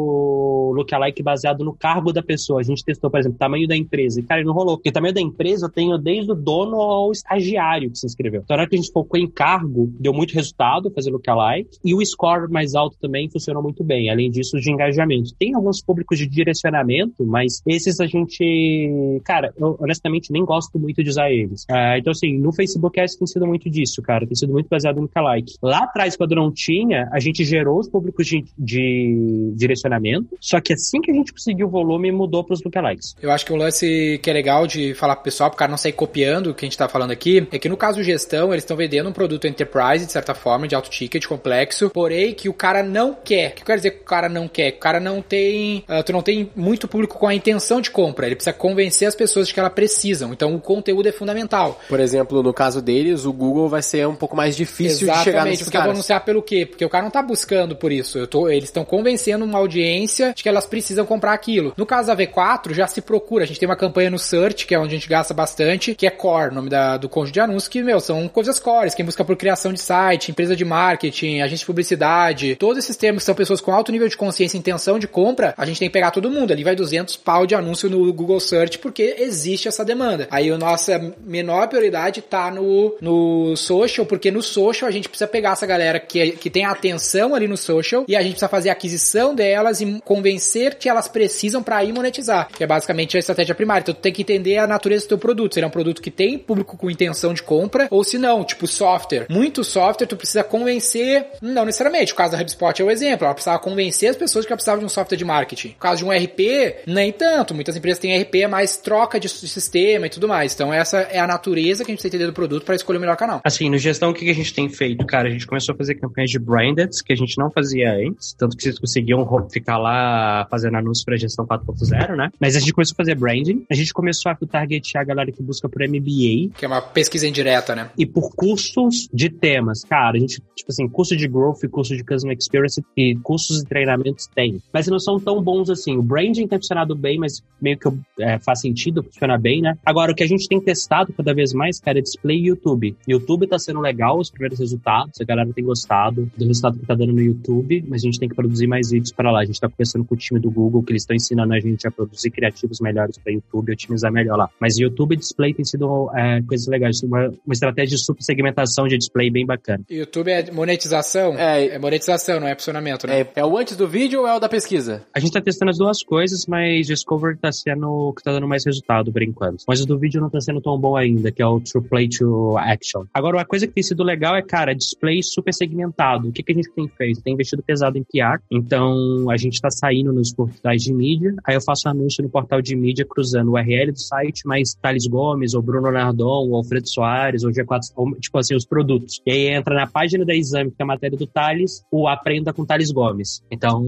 lookalike 0.76 1.22
baseado 1.22 1.64
no 1.64 1.74
cargo 1.76 2.12
da 2.12 2.24
pessoa. 2.24 2.60
A 2.60 2.64
gente 2.64 2.84
testou, 2.84 3.12
por 3.12 3.20
exemplo, 3.20 3.38
tamanho 3.38 3.68
da 3.68 3.78
empresa. 3.78 4.20
E, 4.20 4.24
cara, 4.24 4.44
não 4.44 4.52
rolou. 4.52 4.78
Porque 4.78 4.90
o 4.90 4.94
tamanho 4.94 5.14
da 5.14 5.22
empresa 5.22 5.68
eu 5.68 5.72
tenho 5.72 5.96
desde 6.00 6.32
o 6.32 6.36
dono 6.36 6.78
ao 6.78 7.12
estagiário 7.12 7.51
que 7.90 7.98
se 7.98 8.06
inscreveu. 8.06 8.42
Então, 8.44 8.56
na 8.56 8.64
hora 8.64 8.70
que 8.70 8.76
a 8.76 8.80
gente 8.80 8.92
focou 8.92 9.20
em 9.20 9.30
cargo, 9.30 9.92
deu 10.00 10.14
muito 10.14 10.34
resultado 10.34 10.92
fazer 10.92 11.12
lookalike. 11.12 11.78
E 11.84 11.94
o 11.94 12.06
score 12.06 12.52
mais 12.52 12.76
alto 12.76 12.98
também 13.00 13.30
funcionou 13.30 13.64
muito 13.64 13.84
bem. 13.84 14.10
Além 14.10 14.30
disso, 14.30 14.60
de 14.60 14.72
engajamento. 14.72 15.34
Tem 15.38 15.54
alguns 15.54 15.82
públicos 15.82 16.18
de 16.18 16.28
direcionamento, 16.28 17.26
mas 17.26 17.62
esses 17.66 18.00
a 18.00 18.06
gente... 18.06 19.22
Cara, 19.24 19.54
eu 19.58 19.78
honestamente 19.80 20.32
nem 20.32 20.46
gosto 20.46 20.78
muito 20.80 21.04
de 21.04 21.10
usar 21.10 21.32
eles. 21.32 21.66
Ah, 21.70 21.98
então, 21.98 22.12
assim, 22.12 22.38
no 22.38 22.54
Facebook 22.54 23.00
Ads 23.00 23.16
tem 23.16 23.28
sido 23.28 23.48
muito 23.48 23.70
disso, 23.70 24.02
cara. 24.02 24.26
Tem 24.26 24.36
sido 24.36 24.52
muito 24.52 24.68
baseado 24.70 24.96
no 24.96 25.04
lookalike. 25.04 25.54
Lá 25.62 25.84
atrás, 25.84 26.16
quando 26.16 26.36
não 26.36 26.52
tinha, 26.52 27.10
a 27.12 27.20
gente 27.20 27.44
gerou 27.44 27.80
os 27.80 27.90
públicos 27.90 28.26
de, 28.26 28.46
de 28.58 29.54
direcionamento. 29.56 30.38
Só 30.40 30.60
que 30.60 30.74
assim 30.74 31.02
que 31.02 31.12
a 31.12 31.14
gente 31.14 31.32
conseguiu 31.32 31.68
o 31.68 31.70
volume, 31.70 32.12
mudou 32.12 32.44
para 32.44 32.54
os 32.54 32.64
lookalikes. 32.64 33.16
Eu 33.22 33.32
acho 33.32 33.46
que 33.46 33.54
um 33.54 33.58
lance 33.58 34.20
que 34.22 34.30
é 34.30 34.34
legal 34.34 34.68
de 34.68 34.94
falar 34.94 35.16
pro 35.16 35.26
pessoal, 35.26 35.50
pro 35.50 35.58
cara 35.58 35.72
não 35.72 35.78
sair 35.78 35.94
copiando 35.94 36.48
o 36.48 36.54
que 36.54 36.66
a 36.66 36.68
gente 36.68 36.78
tá 36.78 36.88
falando 36.88 37.12
aqui, 37.12 37.41
é 37.52 37.60
que 37.60 37.70
no 37.70 37.78
caso 37.78 38.04
gestão, 38.04 38.52
eles 38.52 38.64
estão 38.64 38.76
vendendo 38.78 39.10
um 39.10 39.14
produto 39.14 39.48
enterprise, 39.48 40.06
de 40.06 40.12
certa 40.12 40.34
forma, 40.34 40.68
de 40.68 40.76
alto 40.76 40.90
ticket, 40.90 41.26
complexo, 41.26 41.90
porém 41.90 42.34
que 42.34 42.50
o 42.50 42.54
cara 42.54 42.84
não 42.84 43.14
quer. 43.14 43.52
O 43.52 43.56
que 43.56 43.62
eu 43.62 43.66
quero 43.66 43.78
dizer 43.80 43.92
que 43.92 44.02
o 44.02 44.06
cara 44.06 44.30
não 44.30 44.48
quer? 44.48 44.72
Que 44.72 44.78
o 44.78 44.82
cara 44.82 45.00
não 45.00 45.22
tem. 45.22 45.84
ah, 45.88 46.04
tu 46.04 46.12
não 46.12 46.22
tem 46.22 46.50
muito 46.56 46.88
público 46.88 47.18
com 47.18 47.28
a 47.28 47.34
intenção 47.34 47.82
de 47.82 47.90
compra. 47.92 48.26
Ele 48.26 48.36
precisa 48.36 48.54
convencer 48.54 49.08
as 49.08 49.16
pessoas 49.16 49.48
de 49.48 49.54
que 49.54 49.60
elas 49.60 49.74
precisam. 49.74 50.34
Então 50.34 50.54
o 50.56 50.60
conteúdo 50.60 51.08
é 51.08 51.12
fundamental. 51.12 51.80
Por 51.88 52.00
exemplo, 52.00 52.42
no 52.44 52.54
caso 52.54 52.82
deles, 52.82 53.26
o 53.26 53.34
Google 53.34 53.70
vai 53.70 53.82
ser 53.82 54.08
um 54.08 54.16
pouco 54.16 54.36
mais 54.36 54.56
difícil 54.56 55.12
de 55.12 55.24
chegar 55.24 55.46
nesses 55.46 55.64
porque 55.64 55.78
eu 55.78 55.82
vou 55.82 55.88
caras. 55.88 55.98
anunciar 55.98 56.26
pelo 56.26 56.42
quê? 56.42 56.66
Porque 56.66 56.86
o 56.86 56.90
cara 56.90 57.04
não 57.04 57.12
tá 57.12 57.22
buscando 57.22 57.76
por 57.76 57.92
isso. 57.92 58.18
Eu 58.18 58.28
tô, 58.28 58.50
eles 58.50 58.66
estão 58.66 58.84
convencendo 58.84 59.46
uma 59.46 59.60
audiência 59.60 60.34
de 60.36 60.44
que 60.44 60.50
elas 60.50 60.66
precisam 60.66 61.06
comprar 61.06 61.34
aquilo. 61.34 61.74
No 61.78 61.86
caso 61.86 62.08
da 62.08 62.16
V4, 62.16 62.74
já 62.74 62.88
se 62.88 63.02
procura. 63.02 63.44
A 63.44 63.48
gente 63.48 63.60
tem 63.60 63.68
uma 63.68 63.76
campanha 63.76 64.10
no 64.10 64.20
Search, 64.20 64.66
que 64.66 64.76
é 64.76 64.80
onde 64.80 64.96
a 64.96 64.98
gente 64.98 65.10
gasta 65.10 65.34
bastante, 65.34 65.96
que 65.96 66.06
é 66.06 66.10
Core, 66.10 66.54
nome 66.54 66.70
da, 66.70 66.98
do 66.98 67.10
conjunto 67.22 67.34
de 67.34 67.40
anúncios, 67.40 67.68
que, 67.68 67.84
meu, 67.84 68.00
são 68.00 68.28
coisas 68.28 68.60
cores. 68.60 68.94
Quem 68.94 69.06
busca 69.06 69.24
por 69.24 69.36
criação 69.36 69.72
de 69.72 69.80
site, 69.80 70.32
empresa 70.32 70.56
de 70.56 70.66
marketing, 70.66 71.42
agência 71.42 71.62
de 71.62 71.66
publicidade, 71.66 72.56
todos 72.56 72.84
esses 72.84 72.98
termos 72.98 73.24
que 73.24 73.26
são 73.26 73.36
pessoas 73.36 73.62
com 73.62 73.72
alto 73.72 73.92
nível 73.92 74.08
de 74.08 74.18
consciência 74.18 74.58
e 74.58 74.60
intenção 74.60 74.98
de 74.98 75.08
compra, 75.08 75.54
a 75.58 75.66
gente 75.66 75.80
tem 75.80 75.88
que 75.88 75.94
pegar 75.94 76.12
todo 76.12 76.30
mundo. 76.30 76.52
Ali 76.52 76.64
vai 76.64 76.76
200 76.76 77.16
pau 77.18 77.46
de 77.46 77.56
anúncio 77.56 77.90
no 77.90 78.12
Google 78.12 78.40
Search, 78.40 78.80
porque 78.80 79.16
existe 79.20 79.68
essa 79.68 79.86
demanda. 79.86 80.28
Aí 80.32 80.50
a 80.50 80.58
nossa 80.58 81.14
menor 81.24 81.68
prioridade 81.68 82.22
tá 82.22 82.50
no, 82.50 82.96
no 83.02 83.56
social, 83.56 84.06
porque 84.06 84.32
no 84.32 84.42
social 84.42 84.88
a 84.88 84.92
gente 84.92 85.08
precisa 85.08 85.28
pegar 85.28 85.52
essa 85.52 85.66
galera 85.66 86.00
que, 86.00 86.32
que 86.32 86.50
tem 86.50 86.66
atenção 86.66 87.36
ali 87.36 87.48
no 87.48 87.58
social 87.58 88.06
e 88.08 88.16
a 88.16 88.22
gente 88.22 88.32
precisa 88.32 88.50
fazer 88.50 88.70
a 88.70 88.74
aquisição 88.74 89.36
delas 89.36 89.82
e 89.82 90.02
convencer 90.04 90.76
que 90.76 90.90
elas 90.90 91.08
precisam 91.08 91.62
para 91.62 91.84
ir 91.84 91.94
monetizar, 91.94 92.50
que 92.52 92.64
é 92.64 92.68
basicamente 92.68 93.16
a 93.16 93.20
estratégia 93.20 93.54
primária. 93.54 93.82
Então 93.82 93.94
tu 93.94 94.02
tem 94.02 94.14
que 94.14 94.22
entender 94.22 94.58
a 94.58 94.68
natureza 94.68 95.06
do 95.06 95.10
teu 95.10 95.18
produto. 95.18 95.54
Se 95.54 95.60
ele 95.60 95.66
é 95.66 95.68
um 95.68 95.72
produto 95.72 96.02
que 96.02 96.12
tem 96.12 96.38
público 96.38 96.78
com 96.78 96.90
intenção 96.90 97.11
de 97.34 97.44
compra 97.44 97.88
ou 97.90 98.04
se 98.04 98.18
não, 98.18 98.44
tipo 98.44 98.68
software. 98.68 99.28
Muito 99.30 99.64
software 99.64 100.08
tu 100.08 100.18
precisa 100.18 100.44
convencer, 100.44 101.28
não 101.42 101.66
necessariamente. 101.66 102.14
O 102.14 102.16
caso 102.16 102.32
da 102.32 102.42
HubSpot 102.42 102.82
é 102.82 102.86
o 102.86 102.92
exemplo. 102.92 103.26
Ela 103.26 103.34
precisava 103.34 103.60
convencer 103.60 104.10
as 104.10 104.16
pessoas 104.16 104.46
que 104.46 104.52
ela 104.52 104.58
precisava 104.58 104.80
de 104.80 104.86
um 104.86 104.90
software 104.90 105.18
de 105.18 105.26
marketing. 105.26 105.70
No 105.70 105.76
caso 105.76 105.98
de 106.00 106.06
um 106.06 106.12
RP, 106.12 106.86
nem 106.88 107.12
tanto. 107.12 107.54
Muitas 107.54 107.76
empresas 107.76 108.00
têm 108.00 108.20
RP, 108.22 108.36
é 108.36 108.48
mais 108.48 108.78
troca 108.78 109.20
de 109.20 109.30
sistema 109.30 110.08
e 110.08 110.10
tudo 110.10 110.28
mais. 110.28 110.54
Então 110.54 110.74
essa 110.74 111.00
é 111.00 111.20
a 111.20 111.28
natureza 111.28 111.84
que 111.84 111.92
a 111.92 111.94
gente 111.94 112.02
precisa 112.02 112.16
entender 112.16 112.28
do 112.28 112.34
produto 112.34 112.66
para 112.66 112.76
escolher 112.76 112.98
o 112.98 113.02
melhor 113.02 113.18
canal. 113.18 113.42
Assim, 113.44 113.70
no 113.70 113.78
gestão, 113.78 114.12
o 114.12 114.14
que 114.14 114.30
a 114.30 114.34
gente 114.34 114.54
tem 114.54 114.70
feito? 114.70 115.06
Cara, 115.06 115.28
a 115.28 115.32
gente 115.32 115.48
começou 115.48 115.74
a 115.74 115.78
fazer 115.78 115.96
campanhas 115.96 116.32
de 116.32 116.40
branded, 116.40 116.92
que 117.04 117.14
a 117.14 117.16
gente 117.16 117.38
não 117.38 117.50
fazia 117.52 117.94
antes, 117.94 118.34
tanto 118.34 118.56
que 118.56 118.64
vocês 118.64 118.80
conseguiam 118.80 119.26
ficar 119.50 119.78
lá 119.78 120.48
fazendo 120.50 120.78
anúncios 120.78 121.04
pra 121.04 121.18
gestão 121.18 121.46
4.0, 121.46 122.16
né? 122.16 122.32
Mas 122.40 122.56
a 122.56 122.60
gente 122.60 122.74
começou 122.74 122.94
a 122.96 122.98
fazer 122.98 123.16
branding, 123.16 123.66
a 123.70 123.76
gente 123.76 123.94
começou 123.94 124.32
a 124.32 124.36
targetear 124.36 125.04
a 125.04 125.06
galera 125.06 125.32
que 125.32 125.42
busca 125.42 125.68
por 125.70 125.82
MBA 125.82 126.54
Que 126.58 126.66
é 126.66 126.68
uma 126.68 126.82
pesquisa 127.02 127.28
indireta, 127.28 127.76
né? 127.76 127.92
e 127.98 128.06
por 128.06 128.34
cursos 128.36 129.08
de 129.14 129.30
temas. 129.30 129.84
Cara, 129.84 130.18
a 130.18 130.20
gente, 130.20 130.42
tipo 130.56 130.72
assim, 130.72 130.88
curso 130.88 131.16
de 131.16 131.28
growth, 131.28 131.60
curso 131.70 131.96
de 131.96 132.04
customer 132.04 132.38
experience 132.38 132.84
e 132.98 133.16
cursos 133.18 133.62
e 133.62 133.66
treinamentos 133.66 134.28
tem. 134.28 134.62
Mas 134.74 134.88
não 134.88 135.00
são 135.00 135.20
tão 135.20 135.42
bons 135.42 135.70
assim. 135.70 135.98
O 135.98 136.02
branding 136.02 136.48
tem 136.48 136.58
funcionado 136.58 136.96
bem, 136.96 137.20
mas 137.20 137.44
meio 137.62 137.78
que 137.78 137.88
é, 138.20 138.40
faz 138.40 138.62
sentido, 138.62 139.04
funciona 139.04 139.38
bem, 139.38 139.62
né? 139.62 139.78
Agora, 139.86 140.12
o 140.12 140.16
que 140.16 140.24
a 140.24 140.28
gente 140.28 140.48
tem 140.48 140.60
testado 140.60 141.14
cada 141.14 141.34
vez 141.34 141.54
mais, 141.54 141.80
cara, 141.80 142.00
é 142.00 142.02
display 142.02 142.38
e 142.38 142.48
YouTube. 142.48 142.96
YouTube 143.08 143.48
tá 143.48 143.60
sendo 143.60 143.80
legal, 143.80 144.20
os 144.20 144.30
primeiros 144.30 144.60
resultados, 144.60 145.20
a 145.20 145.24
galera 145.24 145.52
tem 145.54 145.64
gostado 145.64 146.30
do 146.38 146.46
resultado 146.46 146.80
que 146.80 146.86
tá 146.86 146.96
dando 146.96 147.14
no 147.14 147.22
YouTube, 147.22 147.84
mas 147.88 148.02
a 148.02 148.06
gente 148.06 148.20
tem 148.20 148.30
que 148.30 148.36
produzir 148.36 148.68
mais 148.68 148.92
vídeos 148.92 149.12
para 149.12 149.32
lá. 149.32 149.42
A 149.42 149.46
gente 149.46 149.60
tá 149.60 149.70
conversando 149.70 150.06
com 150.06 150.16
o 150.16 150.18
time 150.18 150.40
do 150.40 150.50
Google, 150.50 150.84
que 150.84 150.92
eles 150.92 151.04
estão 151.04 151.16
ensinando 151.16 151.54
a 151.54 151.60
gente 151.60 151.88
a 151.88 151.92
produzir 151.92 152.32
criativos 152.32 152.80
melhores 152.80 153.18
para 153.18 153.32
YouTube, 153.32 153.72
otimizar 153.72 154.12
melhor 154.12 154.38
lá. 154.38 154.50
Mas 154.60 154.78
YouTube 154.78 155.14
e 155.14 155.18
display 155.18 155.54
tem 155.54 155.66
sido 155.66 156.10
é, 156.16 156.42
coisas 156.42 156.68
legais, 156.68 156.91
uma, 157.04 157.28
uma 157.46 157.54
estratégia 157.54 157.98
de 157.98 158.04
subsegmentação 158.04 158.88
de 158.88 158.98
display 158.98 159.30
bem 159.30 159.46
bacana. 159.46 159.84
YouTube 159.90 160.30
é 160.30 160.52
monetização? 160.52 161.38
É. 161.38 161.68
É 161.68 161.80
monetização, 161.80 162.40
não 162.40 162.48
é 162.48 162.54
posicionamento, 162.54 163.08
né? 163.08 163.22
É, 163.22 163.28
é 163.36 163.46
o 163.46 163.58
antes 163.58 163.76
do 163.76 163.88
vídeo 163.88 164.22
ou 164.22 164.28
é 164.28 164.36
o 164.36 164.40
da 164.40 164.50
pesquisa? 164.50 165.04
A 165.14 165.20
gente 165.20 165.32
tá 165.32 165.42
testando 165.42 165.72
as 165.72 165.78
duas 165.78 166.04
coisas, 166.04 166.46
mas 166.48 166.88
Discovery 166.88 167.38
tá 167.38 167.52
sendo 167.52 167.88
o 167.90 168.14
que 168.14 168.24
tá 168.24 168.32
dando 168.32 168.48
mais 168.48 168.66
resultado 168.66 169.12
por 169.12 169.22
enquanto. 169.22 169.64
Mas 169.68 169.82
o 169.82 169.86
do 169.86 169.98
vídeo 169.98 170.22
não 170.22 170.30
tá 170.30 170.40
sendo 170.40 170.62
tão 170.62 170.78
bom 170.78 170.96
ainda, 170.96 171.32
que 171.32 171.42
é 171.42 171.46
o 171.46 171.60
True 171.60 171.84
Play 171.84 172.10
to 172.10 172.58
Action. 172.58 173.06
Agora, 173.14 173.38
uma 173.38 173.46
coisa 173.46 173.68
que 173.68 173.74
tem 173.74 173.84
sido 173.84 174.04
legal 174.04 174.36
é, 174.36 174.42
cara, 174.42 174.74
display 174.74 175.22
super 175.22 175.54
segmentado. 175.54 176.30
O 176.30 176.32
que, 176.32 176.44
que 176.44 176.52
a 176.52 176.56
gente 176.56 176.72
tem 176.72 176.88
feito? 176.88 177.22
Tem 177.22 177.34
investido 177.34 177.64
pesado 177.64 177.98
em 177.98 178.04
PR, 178.04 178.42
então 178.50 179.30
a 179.30 179.38
gente 179.38 179.62
tá 179.62 179.70
saindo 179.70 180.12
nos 180.12 180.34
portais 180.34 180.82
de 180.82 180.94
mídia, 180.94 181.34
aí 181.46 181.56
eu 181.56 181.62
faço 181.62 181.88
anúncio 181.88 182.24
no 182.24 182.30
portal 182.30 182.62
de 182.62 182.76
mídia 182.76 183.06
cruzando 183.06 183.50
o 183.50 183.54
URL 183.54 183.92
do 183.92 184.00
site, 184.00 184.46
mais 184.46 184.74
Thales 184.74 185.08
Gomes, 185.08 185.54
ou 185.54 185.62
Bruno 185.62 185.92
Nardon, 185.92 186.50
ou 186.50 186.56
Alfredo 186.56 186.81
Soares, 186.90 187.44
ou 187.44 187.52
G4, 187.52 187.80
ou, 187.96 188.12
tipo 188.16 188.38
assim, 188.38 188.56
os 188.56 188.66
produtos. 188.66 189.22
E 189.26 189.32
aí 189.32 189.48
entra 189.48 189.76
na 189.76 189.88
página 189.88 190.26
da 190.26 190.34
Exame, 190.34 190.72
que 190.72 190.78
é 190.80 190.84
a 190.84 190.88
matéria 190.88 191.18
do 191.18 191.28
Thales, 191.28 191.84
o 191.92 192.08
Aprenda 192.08 192.54
com 192.54 192.66
Thales 192.66 192.92
Gomes. 192.92 193.42
Então, 193.52 193.86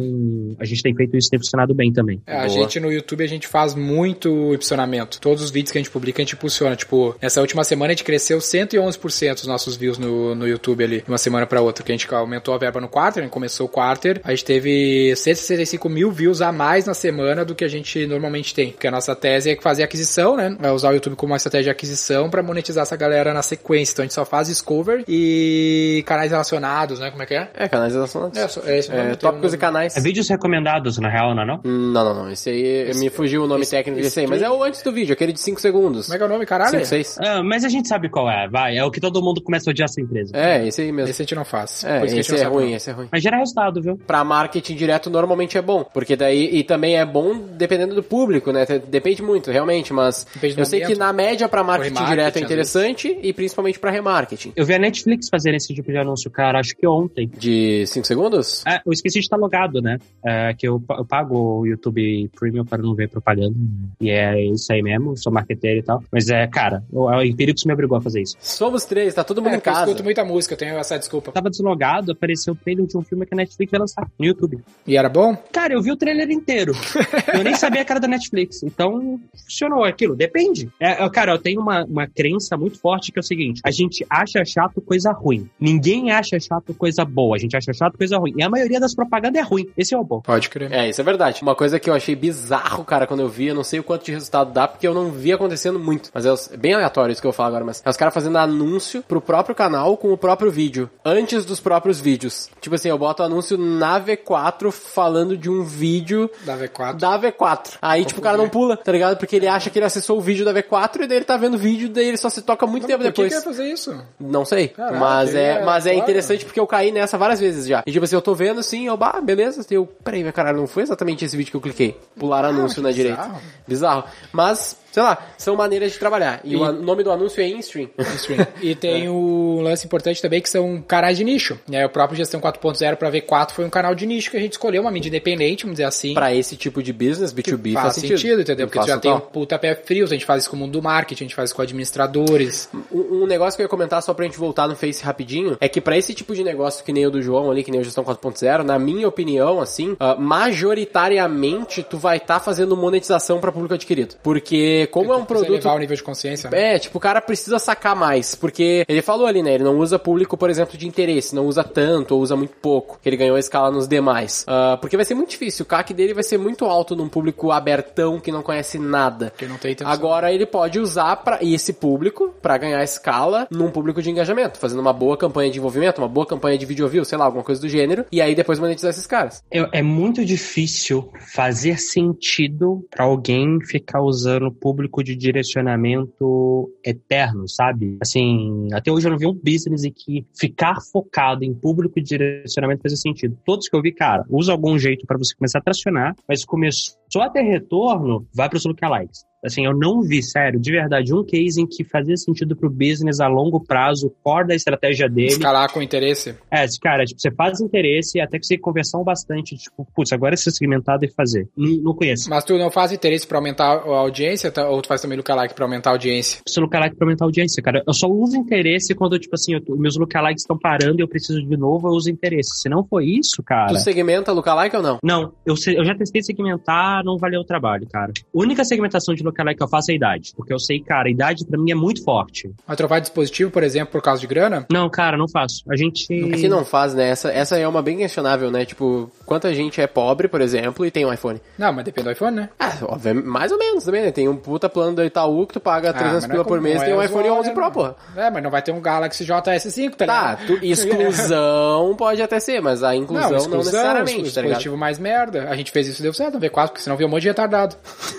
a 0.60 0.66
gente 0.66 0.84
tem 0.84 0.96
feito 0.96 1.18
isso, 1.18 1.30
tem 1.30 1.40
funcionado 1.40 1.74
bem 1.74 1.92
também. 1.92 2.22
É, 2.26 2.38
a 2.38 2.48
gente 2.48 2.80
no 2.80 2.92
YouTube 2.92 3.24
a 3.24 3.28
gente 3.28 3.48
faz 3.48 3.76
muito 3.76 4.54
impulsionamento. 4.54 5.20
Todos 5.20 5.44
os 5.44 5.52
vídeos 5.52 5.72
que 5.72 5.78
a 5.78 5.82
gente 5.82 5.92
publica 5.92 6.22
a 6.22 6.26
gente 6.26 6.36
impulsiona. 6.36 6.76
Tipo, 6.76 7.16
nessa 7.22 7.42
última 7.42 7.64
semana 7.64 7.92
a 7.92 7.96
gente 7.96 8.04
cresceu 8.04 8.40
111% 8.40 9.36
os 9.36 9.48
nossos 9.48 9.76
views 9.76 9.98
no, 9.98 10.36
no 10.36 10.48
YouTube 10.48 10.84
ali, 10.84 11.02
de 11.02 11.10
uma 11.10 11.18
semana 11.18 11.46
pra 11.46 11.62
outra, 11.62 11.84
que 11.84 11.92
a 11.92 11.96
gente 11.96 12.14
aumentou 12.14 12.54
a 12.54 12.58
verba 12.58 12.80
no 12.80 12.88
quarter, 12.88 13.22
a 13.22 13.26
gente 13.26 13.34
começou 13.34 13.66
o 13.68 13.70
quarter, 13.70 14.22
a 14.24 14.32
gente 14.32 14.46
teve 14.46 15.16
165 15.16 15.90
mil 15.90 16.12
views 16.12 16.42
a 16.42 16.52
mais 16.52 16.86
na 16.86 16.94
semana 16.94 17.46
do 17.46 17.56
que 17.56 17.64
a 17.64 17.68
gente 17.68 18.06
normalmente 18.06 18.54
tem. 18.54 18.72
Porque 18.72 18.88
a 18.88 18.92
nossa 18.92 19.16
tese 19.16 19.52
é 19.52 19.62
fazer 19.62 19.84
aquisição, 19.84 20.36
né? 20.36 20.56
É 20.62 20.72
usar 20.72 20.90
o 20.90 20.94
YouTube 20.94 21.16
como 21.16 21.32
uma 21.32 21.38
estratégia 21.38 21.66
de 21.66 21.70
aquisição 21.70 22.30
pra 22.30 22.44
monetizar 22.44 22.83
essa 22.84 22.96
galera 22.96 23.34
na 23.34 23.42
sequência. 23.42 23.94
Então 23.94 24.04
a 24.04 24.06
gente 24.06 24.14
só 24.14 24.26
faz 24.26 24.48
discover 24.48 25.04
e 25.08 26.04
canais 26.06 26.32
relacionados, 26.32 27.00
né? 27.00 27.10
Como 27.12 27.24
é 27.24 27.26
que 27.26 27.34
é? 27.34 27.50
É, 27.56 27.68
canais 27.68 27.94
Relacionados. 27.94 28.38
É, 28.38 28.48
só- 28.48 28.62
é 28.66 28.78
esse 28.78 28.92
É, 28.92 29.16
tópicos 29.16 29.52
um 29.52 29.56
e 29.56 29.58
canais. 29.58 29.96
É 29.98 30.02
vídeos 30.02 30.28
recomendados, 30.30 30.98
na 30.98 31.10
real, 31.10 31.34
não 31.36 31.44
é 31.44 31.46
não? 31.46 31.62
Não, 31.64 32.04
não, 32.04 32.14
não. 32.14 32.32
Esse 32.32 32.50
aí 32.50 32.92
me 32.96 33.10
fugiu 33.10 33.44
o 33.44 33.48
nome 33.48 33.62
esse- 33.64 33.72
técnico 33.72 34.00
esse 34.00 34.10
desse 34.10 34.20
aí, 34.22 34.28
mas 34.28 34.42
é 34.42 34.50
o 34.50 34.64
antes 34.64 34.82
do 34.82 34.92
vídeo, 34.92 35.14
aquele 35.14 35.32
de 35.34 35.40
5 35.40 35.60
segundos. 35.62 36.06
Como 36.08 36.16
é 36.16 36.18
que 36.18 36.24
é 36.24 36.26
o 36.26 36.30
nome, 36.30 36.46
caralho? 36.46 36.72
5, 36.72 36.86
6. 36.86 37.18
Ah, 37.20 37.42
mas 37.44 37.64
a 37.64 37.70
gente 37.70 37.88
sabe 37.88 38.10
qual 38.10 38.30
é, 38.30 38.48
vai. 38.48 38.78
É 38.78 38.84
o 38.84 38.92
que 38.92 39.00
todo 39.00 39.22
mundo 39.22 39.42
começa 39.42 39.70
a 39.70 39.72
odiar 39.72 39.86
essa 39.90 40.02
empresa. 40.02 40.32
É, 40.36 40.68
esse 40.68 40.82
aí 40.82 40.92
mesmo. 40.92 41.10
Esse 41.10 41.22
a 41.22 41.26
gente 41.26 41.36
não 41.36 41.46
faz. 41.46 41.84
É, 41.84 42.04
esse 42.06 42.32
não 42.32 42.40
é 42.40 42.44
ruim, 42.44 42.70
não. 42.70 42.76
esse 42.78 42.90
é 42.90 42.94
ruim. 42.94 43.08
Mas 43.12 43.22
gera 43.24 43.38
resultado, 43.38 43.82
viu? 43.82 43.98
Pra 44.08 44.24
marketing 44.24 44.76
direto 44.76 45.10
normalmente 45.10 45.58
é 45.58 45.62
bom, 45.62 45.84
porque 45.84 46.16
daí 46.16 46.50
e 46.54 46.64
também 46.64 46.98
é 46.98 47.06
bom 47.06 47.38
dependendo 47.38 47.96
do 47.96 48.04
público, 48.04 48.52
né? 48.52 48.66
Depende 48.88 49.22
muito, 49.22 49.52
realmente, 49.52 49.94
mas 49.94 50.26
Depende 50.34 50.60
eu 50.60 50.66
sei 50.66 50.80
momento. 50.82 50.94
que 50.94 51.00
na 51.00 51.14
média 51.14 51.48
pra 51.48 51.64
marketing 51.64 52.06
direto 52.06 52.38
é 52.38 52.42
às 52.42 52.48
interessante 52.80 53.20
e 53.22 53.34
principalmente 53.34 53.80
pra 53.80 53.92
remarketing. 53.92 54.54
Eu 54.56 54.66
vi 54.66 54.74
a 54.74 54.80
Netflix 54.80 55.30
fazendo 55.30 55.56
esse 55.56 55.74
tipo 55.74 55.92
de 55.92 55.98
anúncio, 55.98 56.30
cara, 56.32 56.60
acho 56.60 56.76
que 56.76 56.88
ontem. 56.88 57.30
De 57.38 57.86
5 57.88 58.06
segundos? 58.06 58.64
É, 58.66 58.82
eu 58.86 58.92
esqueci 58.92 59.20
de 59.20 59.26
estar 59.26 59.38
logado, 59.38 59.82
né? 59.82 59.98
É, 60.26 60.54
que 60.54 60.68
eu, 60.68 60.82
eu 60.98 61.06
pago 61.06 61.60
o 61.60 61.66
YouTube 61.66 62.30
Premium 62.38 62.66
para 62.66 62.82
não 62.82 62.94
ver 62.94 63.10
propaganda. 63.10 63.56
E 64.02 64.10
é 64.10 64.44
isso 64.46 64.72
aí 64.72 64.82
mesmo, 64.82 65.18
sou 65.18 65.32
marqueteiro 65.32 65.80
e 65.80 65.84
tal. 65.84 66.04
Mas 66.12 66.30
é, 66.30 66.46
cara, 66.48 66.84
o, 66.92 67.06
o 67.06 67.24
Empíricos 67.24 67.64
me 67.66 67.74
obrigou 67.74 67.98
a 67.98 68.02
fazer 68.02 68.22
isso. 68.22 68.36
Somos 68.40 68.86
três, 68.86 69.14
tá 69.14 69.24
todo 69.24 69.42
mundo 69.42 69.54
É, 69.54 69.56
em 69.56 69.60
porque 69.60 69.70
eu 69.70 69.74
casa. 69.74 69.86
escuto 69.86 70.04
muita 70.04 70.24
música, 70.26 70.54
eu 70.54 70.58
tenho 70.58 70.78
essa 70.78 70.98
desculpa. 70.98 71.30
Eu 71.30 71.34
tava 71.34 71.50
deslogado, 71.50 72.12
apareceu 72.12 72.54
o 72.54 72.56
trailer 72.56 72.86
de 72.86 72.98
um 72.98 73.02
filme 73.02 73.26
que 73.26 73.34
a 73.34 73.38
Netflix 73.38 73.72
vai 73.72 73.80
lançar 73.80 74.08
no 74.20 74.26
YouTube. 74.26 74.60
E 74.88 74.98
era 74.98 75.10
bom? 75.10 75.36
Cara, 75.52 75.74
eu 75.74 75.82
vi 75.82 75.92
o 75.92 75.98
trailer 75.98 76.30
inteiro. 76.32 76.74
eu 77.34 77.44
nem 77.44 77.56
sabia 77.56 77.84
que 77.84 77.92
era 77.92 78.00
da 78.00 78.08
Netflix. 78.08 78.64
Então, 78.64 79.20
funcionou 79.44 79.84
aquilo. 79.84 80.16
Depende. 80.16 80.70
É, 80.80 81.04
é, 81.04 81.10
cara, 81.10 81.32
eu 81.34 81.40
tenho 81.40 81.62
uma, 81.62 81.84
uma 81.86 82.08
crença 82.08 82.56
muito 82.64 82.80
forte 82.80 83.12
que 83.12 83.20
é 83.20 83.22
o 83.22 83.24
seguinte: 83.24 83.62
a 83.64 83.72
gente 83.72 84.06
acha 84.10 84.44
chato 84.46 84.82
coisa 84.82 85.12
ruim. 85.12 85.50
Ninguém 85.60 86.12
acha 86.12 86.40
chato 86.40 86.74
coisa 86.74 87.06
boa. 87.06 87.36
A 87.36 87.40
gente 87.40 87.56
acha 87.56 87.74
chato 87.74 87.98
coisa 87.98 88.18
ruim. 88.18 88.34
E 88.38 88.44
a 88.44 88.50
maioria 88.50 88.80
das 88.80 88.94
propagandas 88.94 89.42
é 89.42 89.46
ruim. 89.46 89.70
Esse 89.78 89.94
é 89.94 89.98
o 89.98 90.04
bom. 90.04 90.22
Pode 90.22 90.50
crer. 90.50 90.72
É, 90.72 90.90
isso 90.90 91.02
é 91.02 91.04
verdade. 91.04 91.42
Uma 91.42 91.56
coisa 91.56 91.80
que 91.80 91.90
eu 91.90 91.94
achei 91.94 92.16
bizarro, 92.16 92.84
cara, 92.84 93.08
quando 93.08 93.22
eu 93.22 93.30
vi, 93.30 93.48
eu 93.48 93.56
não 93.56 93.64
sei 93.64 93.80
o 93.80 93.84
quanto 93.84 94.06
de 94.06 94.12
resultado 94.12 94.52
dá, 94.52 94.68
porque 94.68 94.88
eu 94.88 94.94
não 94.94 95.12
vi 95.12 95.32
acontecendo 95.32 95.80
muito. 95.80 96.10
Mas 96.14 96.26
é 96.26 96.34
é 96.52 96.58
bem 96.58 96.74
aleatório 96.74 97.12
isso 97.12 97.22
que 97.22 97.28
eu 97.28 97.32
vou 97.32 97.36
falar 97.36 97.50
agora, 97.50 97.66
mas 97.66 97.82
é 97.86 97.90
os 97.90 97.98
caras 97.98 98.14
fazendo 98.14 98.38
anúncio 98.38 99.04
pro 99.04 99.22
próprio 99.22 99.56
canal 99.56 99.96
com 99.98 100.12
o 100.12 100.18
próprio 100.18 100.52
vídeo, 100.52 100.90
antes 101.04 101.46
dos 101.46 101.60
próprios 101.60 102.00
vídeos. 102.00 102.50
Tipo 102.62 102.76
assim, 102.76 102.90
eu 102.90 102.98
boto 102.98 103.24
anúncio 103.24 103.58
na 103.58 104.00
V4 104.00 104.72
falando 104.72 105.38
de 105.38 105.50
um 105.50 105.64
vídeo 105.64 106.30
Da 106.46 106.58
V4. 106.58 106.98
da 106.98 107.20
V4. 107.20 107.78
Aí, 107.82 108.06
tipo, 108.06 108.20
o 108.20 108.24
cara 108.24 108.38
não 108.38 108.50
pula, 108.50 108.78
tá 108.78 108.92
ligado? 108.92 109.18
Porque 109.18 109.36
ele 109.36 109.48
acha 109.48 109.70
que 109.70 109.80
ele 109.80 109.86
acessou 109.86 110.18
o 110.18 110.22
vídeo 110.22 110.46
da 110.46 110.54
V4 110.54 111.02
e 111.04 111.08
daí 111.08 111.18
ele 111.18 111.26
tá 111.26 111.38
vendo 111.38 111.56
o 111.56 111.58
vídeo, 111.58 111.90
daí 111.90 112.08
ele 112.08 112.18
só 112.18 112.30
se 112.30 112.42
toca 112.44 112.68
muito 112.68 112.86
tempo 112.88 113.00
por 113.00 113.06
que 113.06 113.22
depois. 113.24 113.30
que 113.30 113.40
ia 113.40 113.42
fazer 113.42 113.66
isso? 113.72 114.02
Não 114.20 114.46
sei. 114.46 114.70
Caralho, 114.70 115.00
mas 115.00 115.36
é, 115.36 115.44
é 115.60 115.64
mas 115.64 115.86
é 115.86 115.92
claro. 115.92 116.04
interessante 116.04 116.46
porque 116.46 116.60
eu 116.60 116.68
caí 116.68 116.92
nessa 116.92 117.18
várias 117.18 117.40
vezes 117.40 117.66
já. 117.68 117.84
E 117.86 117.92
tipo 117.92 118.04
assim, 118.06 118.16
eu 118.16 118.22
tô 118.22 118.36
vendo 118.36 118.60
assim, 118.60 118.88
eu, 118.88 118.98
bah, 118.98 119.20
beleza. 119.22 119.66
Eu, 119.72 119.86
peraí, 119.86 120.24
meu 120.24 120.34
caralho, 120.34 120.58
não 120.58 120.68
foi 120.68 120.84
exatamente 120.84 121.26
esse 121.26 121.36
vídeo 121.36 121.52
que 121.52 121.58
eu 121.58 121.62
cliquei. 121.62 121.98
Pular 122.18 122.46
anúncio 122.46 122.76
que 122.76 122.82
na 122.82 122.90
bizarro. 122.90 123.16
direita. 123.16 123.42
Bizarro. 123.68 124.04
Mas, 124.32 124.78
sei 124.94 125.04
lá, 125.04 125.18
são 125.38 125.56
maneiras 125.58 125.92
de 125.92 126.00
trabalhar. 126.00 126.40
E, 126.46 126.54
E- 126.54 126.56
o 126.56 126.72
nome 126.72 127.04
do 127.04 127.12
anúncio 127.12 127.42
é 127.42 127.48
InStream. 127.48 127.90
Stream. 128.16 128.48
E 128.62 128.74
tem 128.76 129.10
o 129.10 129.60
lance 129.62 129.86
importante 129.86 130.22
também 130.22 130.40
que 130.42 130.50
são 130.50 130.82
canais 130.88 131.18
de 131.18 131.24
nicho. 131.26 131.60
Né? 131.68 131.86
O 131.86 131.90
próprio 131.90 132.16
Gestão 132.16 132.40
4.0 132.40 132.96
para 132.96 133.12
V4 133.12 133.52
foi 133.52 133.66
um 133.66 133.70
canal 133.70 133.94
de 133.96 134.06
nicho 134.06 134.30
que 134.32 134.38
a 134.38 134.40
gente 134.40 134.54
escolheu, 134.54 134.82
uma 134.84 134.92
mídia 134.92 135.10
independente, 135.10 135.64
vamos 135.64 135.74
dizer 135.76 135.86
assim. 135.88 136.14
pra 136.14 136.34
esse 136.34 136.56
tipo 136.56 136.82
de 136.82 136.94
business, 136.94 137.34
B2B, 137.34 137.74
faz, 137.74 137.96
sentido, 137.96 138.42
entendeu? 138.42 138.68
Porque 138.68 138.80
tu 138.80 138.86
Faz 138.86 138.94
já 138.94 139.00
tem 139.00 139.12
um 139.12 139.20
puta 139.20 139.58
pé 139.60 139.76
frio, 139.76 140.06
a 140.06 140.08
gente 140.08 140.24
faz 140.26 140.44
isso 140.44 140.50
com 140.52 140.56
o 140.56 140.60
mundo 140.60 140.72
do 140.74 140.82
marketing, 140.82 141.24
a 141.24 141.26
gente 141.28 141.36
faz 141.36 141.50
isso 141.50 141.56
com 141.56 141.62
administradores. 141.64 142.70
Um, 142.92 143.24
um 143.24 143.26
negócio 143.26 143.58
que 143.58 143.62
eu 143.62 143.66
ia 143.66 143.70
comentar 143.70 144.02
só 144.04 144.14
pra 144.14 144.26
gente 144.26 144.38
voltar 144.38 144.68
no 144.68 144.76
Face 144.76 145.04
rapidinho 145.04 145.58
é 145.60 145.68
que 145.68 145.82
pra 145.82 145.98
esse 145.98 146.14
tipo 146.14 146.36
de 146.36 146.44
negócio 146.44 146.84
que 146.86 146.94
nem 146.94 147.06
o 147.08 147.12
do 147.12 147.22
João 147.22 147.50
ali, 147.50 147.64
que 147.64 147.72
nem 147.72 147.82
o 147.82 147.84
Gestão 147.84 148.04
4.0, 148.04 148.64
na 148.64 148.78
minha 148.78 149.08
opinião, 149.08 149.60
assim, 149.60 149.96
ah, 150.00 150.16
majoritariamente 150.16 151.84
tu 151.84 151.98
vai 151.98 152.18
estar 152.18 152.40
fazendo 152.40 152.76
monetização 152.76 153.40
pra 153.40 153.52
público 153.52 153.74
adquirido. 153.74 154.16
Porque 154.22 154.83
como 154.88 155.14
é 155.14 155.18
um 155.18 155.26
produto 155.26 155.50
elevar 155.50 155.76
o 155.76 155.80
nível 155.80 155.96
de 155.96 156.04
consciência. 156.04 156.50
né? 156.50 156.76
É, 156.76 156.80
tipo, 156.80 156.98
o 156.98 157.02
cara 157.02 157.22
precisa 157.22 157.60
sacar 157.60 157.96
mais, 157.96 158.36
porque 158.36 158.86
ele 158.88 159.02
falou 159.02 159.26
ali, 159.26 159.42
né, 159.44 159.54
ele 159.56 159.64
não 159.64 159.78
usa 159.80 159.98
público, 160.00 160.38
por 160.38 160.50
exemplo, 160.50 160.78
de 160.78 160.88
interesse, 160.88 161.36
não 161.36 161.46
usa 161.46 161.64
tanto, 161.64 162.16
ou 162.16 162.22
usa 162.22 162.36
muito 162.36 162.54
pouco, 162.62 163.00
que 163.02 163.10
ele 163.10 163.18
ganhou 163.18 163.36
a 163.36 163.40
escala 163.40 163.72
nos 163.72 163.88
demais. 163.88 164.44
Ah, 164.48 164.78
porque 164.80 164.96
vai 164.96 165.06
ser 165.06 165.14
muito 165.16 165.30
difícil, 165.30 165.64
o 165.64 165.68
CAC 165.68 165.94
dele 165.94 166.14
vai 166.14 166.24
ser 166.24 166.38
muito 166.38 166.66
alto 166.66 166.96
num 166.96 167.10
público 167.10 167.52
abertão 167.52 168.20
que 168.20 168.32
não 168.32 168.42
conhece 168.42 168.78
nada. 168.80 169.32
Que 169.38 169.46
não 169.46 169.58
tem 169.58 169.72
intenção. 169.74 169.92
Agora 169.94 170.32
ele 170.32 170.46
pode 170.46 170.80
usar 170.80 171.16
para 171.18 171.40
esse 171.42 171.74
público 171.74 172.34
pra 172.42 172.58
ganhar 172.58 172.84
escala 172.84 173.48
num 173.52 173.70
público 173.70 174.02
de 174.02 174.10
engajamento, 174.10 174.58
fazendo 174.58 174.80
uma 174.80 174.94
boa 174.94 175.18
campanha 175.18 175.52
de 175.52 175.58
envolvimento, 175.60 176.02
uma 176.02 176.08
boa 176.08 176.26
campanha 176.26 176.58
de 176.58 176.66
video 176.66 176.88
view, 176.88 177.06
sei 177.06 177.18
lá, 177.18 177.26
alguma 177.26 177.44
coisa 177.44 177.62
do 177.62 177.70
gênero, 177.70 178.06
e 178.12 178.22
aí 178.22 178.36
depois 178.36 178.60
monetizar 178.60 178.90
esses 178.90 179.08
caras. 179.08 179.44
Eu- 179.52 179.68
é 179.72 179.82
muito 179.82 180.24
difícil 180.26 181.12
fazer 181.34 181.78
sentido 181.80 182.86
pra 182.90 183.06
alguém 183.06 183.60
ficar 183.66 184.02
usando 184.02 184.52
público 184.52 184.73
de 185.04 185.16
direcionamento 185.16 186.72
eterno, 186.84 187.48
sabe? 187.48 187.98
Assim, 188.02 188.68
até 188.74 188.92
hoje 188.92 189.08
eu 189.08 189.12
não 189.12 189.18
vi 189.18 189.28
um 189.28 189.34
business 189.34 189.84
em 189.84 189.92
que 189.92 190.26
ficar 190.38 190.80
focado 190.82 191.44
em 191.44 191.54
público 191.54 191.96
de 191.96 192.18
direcionamento 192.18 192.82
fazia 192.82 192.98
sentido. 192.98 193.38
Todos 193.46 193.68
que 193.68 193.76
eu 193.76 193.82
vi, 193.82 193.92
cara, 193.92 194.26
usa 194.30 194.52
algum 194.52 194.78
jeito 194.78 195.06
pra 195.06 195.18
você 195.18 195.36
começar 195.36 195.60
a 195.60 195.64
tracionar, 195.64 196.16
mas 196.28 196.46
começou 196.46 197.03
a 197.22 197.30
ter 197.30 197.42
retorno, 197.42 198.28
vai 198.34 198.50
pros 198.50 198.66
lookalikes. 198.66 199.26
Assim, 199.46 199.66
eu 199.66 199.78
não 199.78 200.02
vi, 200.02 200.24
sério, 200.24 200.58
de 200.58 200.72
verdade, 200.72 201.14
um 201.14 201.22
case 201.22 201.62
em 201.62 201.68
que 201.68 201.84
fazia 201.84 202.16
sentido 202.16 202.56
pro 202.56 202.70
business 202.70 203.20
a 203.20 203.28
longo 203.28 203.60
prazo, 203.60 204.08
o 204.08 204.10
core 204.10 204.48
da 204.48 204.56
estratégia 204.56 205.10
dele, 205.10 205.28
Escalar 205.28 205.70
com 205.70 205.82
interesse. 205.82 206.34
é, 206.50 206.66
cara, 206.82 207.04
tipo, 207.04 207.20
você 207.20 207.30
faz 207.30 207.60
interesse 207.60 208.22
até 208.22 208.40
que 208.40 208.46
você 208.46 208.58
conversão 208.58 209.04
bastante, 209.04 209.58
tipo, 209.58 209.86
putz, 209.94 210.14
agora 210.14 210.34
esse 210.34 210.50
segmentado 210.50 211.04
e 211.04 211.12
fazer. 211.12 211.50
Não, 211.58 211.76
não 211.84 211.94
conheço. 211.94 212.30
Mas 212.30 212.46
tu 212.46 212.58
não 212.58 212.72
faz 212.72 212.94
interesse 212.94 213.28
pra 213.28 213.38
aumentar 213.38 213.66
a 213.66 214.00
audiência, 214.00 214.50
tá? 214.50 214.70
ou 214.70 214.82
tu 214.82 214.88
faz 214.88 215.02
também 215.02 215.18
lookalike 215.18 215.54
pra 215.54 215.66
aumentar 215.66 215.90
a 215.90 215.94
audiência? 215.94 216.40
Preciso 216.42 216.62
lookalike 216.62 216.96
pra 216.96 217.06
aumentar 217.06 217.26
a 217.26 217.28
audiência, 217.28 217.62
cara. 217.62 217.84
Eu 217.86 217.94
só 217.94 218.08
uso 218.08 218.38
interesse 218.38 218.96
quando, 218.96 219.20
tipo 219.20 219.36
assim, 219.36 219.56
eu 219.56 219.76
meus 219.76 219.98
lookalikes 219.98 220.44
estão 220.44 220.58
parando 220.58 221.00
e 221.00 221.04
eu 221.04 221.08
preciso 221.08 221.42
de 221.42 221.58
novo, 221.58 221.90
eu 221.90 221.92
uso 221.92 222.10
interesse. 222.10 222.62
Se 222.62 222.70
não 222.70 222.86
for 222.86 223.02
isso, 223.02 223.44
cara. 223.44 223.74
Tu 223.74 223.80
segmenta 223.80 224.32
lookalike 224.32 224.78
ou 224.78 224.82
não? 224.82 225.00
Não, 225.04 225.34
eu, 225.46 225.56
eu 225.76 225.84
já 225.84 225.94
testei 225.96 226.24
segmentar, 226.24 227.03
não 227.04 227.18
valeu 227.18 227.42
o 227.42 227.44
trabalho, 227.44 227.88
cara. 227.92 228.12
A 228.18 228.22
única 228.34 228.64
segmentação 228.64 229.14
de 229.14 229.24
lookalike 229.24 229.58
que 229.58 229.64
eu 229.64 229.68
faço 229.68 229.92
é 229.92 229.94
a 229.94 229.96
idade. 229.98 230.32
Porque 230.36 230.54
eu 230.54 230.60
sei, 230.60 230.80
cara, 230.80 231.08
a 231.08 231.12
idade 231.12 231.46
pra 231.46 231.60
mim 231.60 231.72
é 231.72 231.76
muito 231.76 232.04
forte. 232.04 232.52
Mas 232.68 232.78
trocar 232.78 233.00
dispositivo, 233.00 233.52
por 233.52 233.64
exemplo, 233.64 233.92
por 233.92 234.02
causa 234.02 234.22
de 234.22 234.28
grana? 234.28 234.66
Não, 234.72 234.90
cara, 234.90 235.18
não 235.18 235.28
faço. 235.28 235.64
A 235.70 235.76
gente. 235.76 236.06
Que 236.08 236.48
não 236.48 236.64
faz, 236.66 236.94
né? 236.94 237.10
Essa, 237.10 237.32
essa 237.32 237.58
é 237.58 237.68
uma 237.68 237.82
bem 237.82 237.98
questionável, 237.98 238.50
né? 238.52 238.66
Tipo, 238.66 239.10
quanta 239.26 239.54
gente 239.54 239.80
é 239.82 239.88
pobre, 239.88 240.28
por 240.28 240.42
exemplo, 240.42 240.86
e 240.86 240.92
tem 240.92 241.06
um 241.06 241.14
iPhone? 241.14 241.40
Não, 241.58 241.72
mas 241.74 241.86
depende 241.86 242.06
do 242.08 242.12
iPhone, 242.12 242.36
né? 242.36 242.50
Ah, 242.60 242.74
obviamente, 242.84 243.26
mais 243.26 243.52
ou 243.52 243.58
menos 243.58 243.84
também, 243.84 244.02
né? 244.04 244.12
Tem 244.12 244.28
um 244.28 244.36
puta 244.36 244.70
plano 244.70 244.96
do 244.96 245.04
Itaú 245.04 245.46
que 245.48 245.54
tu 245.54 245.60
paga 245.60 245.94
300 245.94 246.04
Ah, 246.10 246.14
mas 246.14 246.24
não 246.24 246.30
é 246.30 246.32
pila 246.32 246.46
por 246.46 246.62
mês 246.62 246.76
não 246.76 246.82
e 246.84 246.86
tem 246.86 246.94
é 246.94 246.98
um 246.98 247.04
iPhone 247.04 247.24
usual, 247.26 247.40
11 247.40 247.50
né, 247.50 247.56
Pro, 247.56 247.72
porra. 247.72 247.96
É, 248.16 248.30
mas 248.32 248.44
não 248.44 248.50
vai 248.52 248.62
ter 248.62 248.72
um 248.72 248.82
Galaxy 248.82 249.26
JS5, 249.26 249.96
tá 249.96 250.06
Tá, 250.06 250.32
ligado? 250.36 250.48
tu- 250.48 250.60
exclusão 250.66 251.96
pode 251.98 252.22
até 252.22 252.40
ser, 252.40 252.62
mas 252.62 252.84
a 252.84 252.96
inclusão 252.96 253.30
não, 253.32 253.38
exclusão, 253.38 253.58
necessariamente, 253.60 254.12
o 254.12 254.16
tá 254.16 254.42
ligado? 254.42 254.44
dispositivo 254.44 254.78
mais 254.78 255.00
merda. 255.00 255.50
A 255.50 255.56
gente 255.56 255.72
fez 255.72 255.88
isso 255.88 256.02
e 256.02 256.04
deu 256.04 256.14
certo 256.14 256.36
no 256.36 256.40
V4, 256.40 256.68
porque 256.68 256.82
senão 256.82 256.93
via 256.96 257.08
um 257.08 257.10
monte 257.10 257.24
de 257.24 257.28
retardado. 257.30 257.76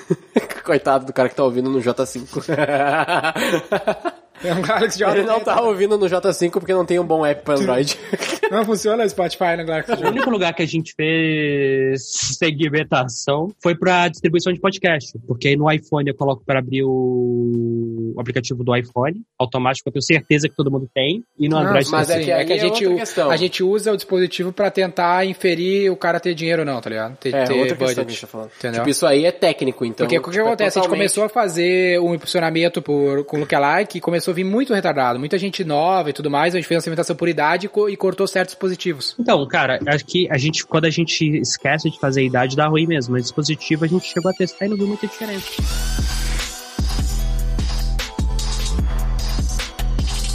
Coitado 0.65 1.07
do 1.07 1.13
cara 1.13 1.29
que 1.29 1.35
tá 1.35 1.45
ouvindo 1.45 1.71
no 1.71 1.81
J5. 1.81 2.45
É 4.43 4.53
um 4.53 4.61
Galaxy 4.61 4.99
JS5. 4.99 5.13
Ele 5.13 5.23
não 5.23 5.41
tá 5.41 5.61
ouvindo 5.63 5.97
no 5.97 6.07
J5 6.07 6.51
porque 6.51 6.75
não 6.75 6.85
tem 6.85 6.99
um 6.99 7.07
bom 7.07 7.25
app 7.25 7.43
pra 7.43 7.55
Android. 7.55 7.99
Não 8.51 8.65
funciona 8.65 9.05
o 9.05 9.09
Spotify 9.09 9.57
no 9.59 9.65
Galaxy 9.65 9.93
O 9.93 9.97
JS5. 9.97 10.09
único 10.09 10.31
lugar 10.31 10.55
que 10.55 10.63
a 10.63 10.67
gente 10.67 10.95
fez 10.95 12.03
segmentação 12.39 13.53
foi 13.63 13.75
pra 13.75 14.09
distribuição 14.09 14.53
de 14.53 14.61
podcast. 14.61 15.19
Porque 15.27 15.49
aí 15.49 15.57
no 15.57 15.71
iPhone 15.71 16.09
eu 16.09 16.15
coloco 16.15 16.43
para 16.45 16.59
abrir 16.59 16.83
o... 16.85 18.13
o 18.17 18.21
aplicativo 18.21 18.63
do 18.65 18.75
iPhone, 18.77 19.23
automático, 19.39 19.89
eu 19.89 19.93
tenho 19.93 20.03
certeza 20.03 20.49
que 20.49 20.55
todo 20.57 20.71
mundo 20.71 20.89
tem. 20.95 21.23
E 21.39 21.49
no 21.49 21.57
Não, 21.57 21.67
Android 21.67 21.91
mas 21.91 22.07
tem 22.09 22.17
é 22.17 22.25
que 22.25 22.31
é 22.31 22.45
que 22.45 22.53
a 22.53 22.57
é 22.57 22.59
gente, 22.59 22.85
a 23.31 23.37
gente 23.37 23.63
usa 23.63 23.93
o 23.93 23.97
dispositivo 23.97 24.53
pra 24.53 24.71
tentar 24.71 25.25
inferir 25.27 25.91
o 25.91 25.97
cara 25.97 26.21
ter 26.21 26.35
dinheiro 26.35 26.63
ou 26.63 26.67
não, 26.67 26.81
tá 26.81 26.91
ligado? 26.91 27.17
Ter, 27.17 27.35
É, 27.35 27.45
ter 27.45 27.53
outra 27.55 27.77
questão 27.77 28.05
budget. 28.05 28.15
que 28.15 28.21
tá 28.21 28.27
falando. 28.27 28.51
Entendeu? 28.59 28.81
Tipo, 28.81 28.91
isso 28.91 29.07
aí 29.07 29.25
é 29.25 29.33
técnico, 29.33 29.85
então. 29.85 30.07
Porque 30.07 30.19
o 30.19 30.23
que 30.23 30.31
tipo, 30.31 30.43
é 30.43 30.47
acontece? 30.47 30.79
A 30.79 30.83
gente 30.83 30.89
totalmente- 30.89 30.99
começou 31.15 31.25
a 31.25 31.29
fazer 31.29 32.01
um 32.01 32.15
impulsionamento 32.15 32.81
por, 32.83 33.25
com 33.25 33.39
lookalike 33.39 33.99
e 33.99 34.01
começou 34.01 34.33
a 34.33 34.35
vir 34.35 34.45
muito 34.45 34.73
retardado. 34.75 35.19
Muita 35.19 35.39
gente 35.39 35.65
nova 35.65 36.11
e 36.11 36.13
tudo 36.13 36.31
mais. 36.31 36.55
A 36.55 36.59
gente 36.59 36.67
fez 36.67 36.77
uma 36.77 36.83
segmentação 36.83 37.17
por 37.17 37.29
idade 37.29 37.67
e, 37.73 37.93
e 37.93 37.97
cortou 37.97 38.27
certos 38.35 38.55
dispositivos. 38.55 39.15
Então, 39.19 39.47
cara, 39.47 39.79
acho 39.87 40.05
que 40.05 40.29
a 40.31 40.37
gente, 40.37 40.67
quando 40.67 40.87
a 40.87 40.91
gente 40.91 41.25
esquece 41.39 41.89
de 41.89 41.99
fazer 42.01 42.21
a 42.21 42.25
idade, 42.25 42.57
dá 42.57 42.67
ruim 42.67 42.87
mesmo. 42.87 43.13
Mas 43.13 43.23
dispositivo 43.23 43.85
a 43.85 43.89
gente 43.89 44.07
chegou 44.07 44.31
a 44.31 44.35
testar 44.35 44.67
e 44.67 44.69
não 44.69 44.77
viu 44.77 44.89
muita 44.89 45.07
diferença. 45.07 46.14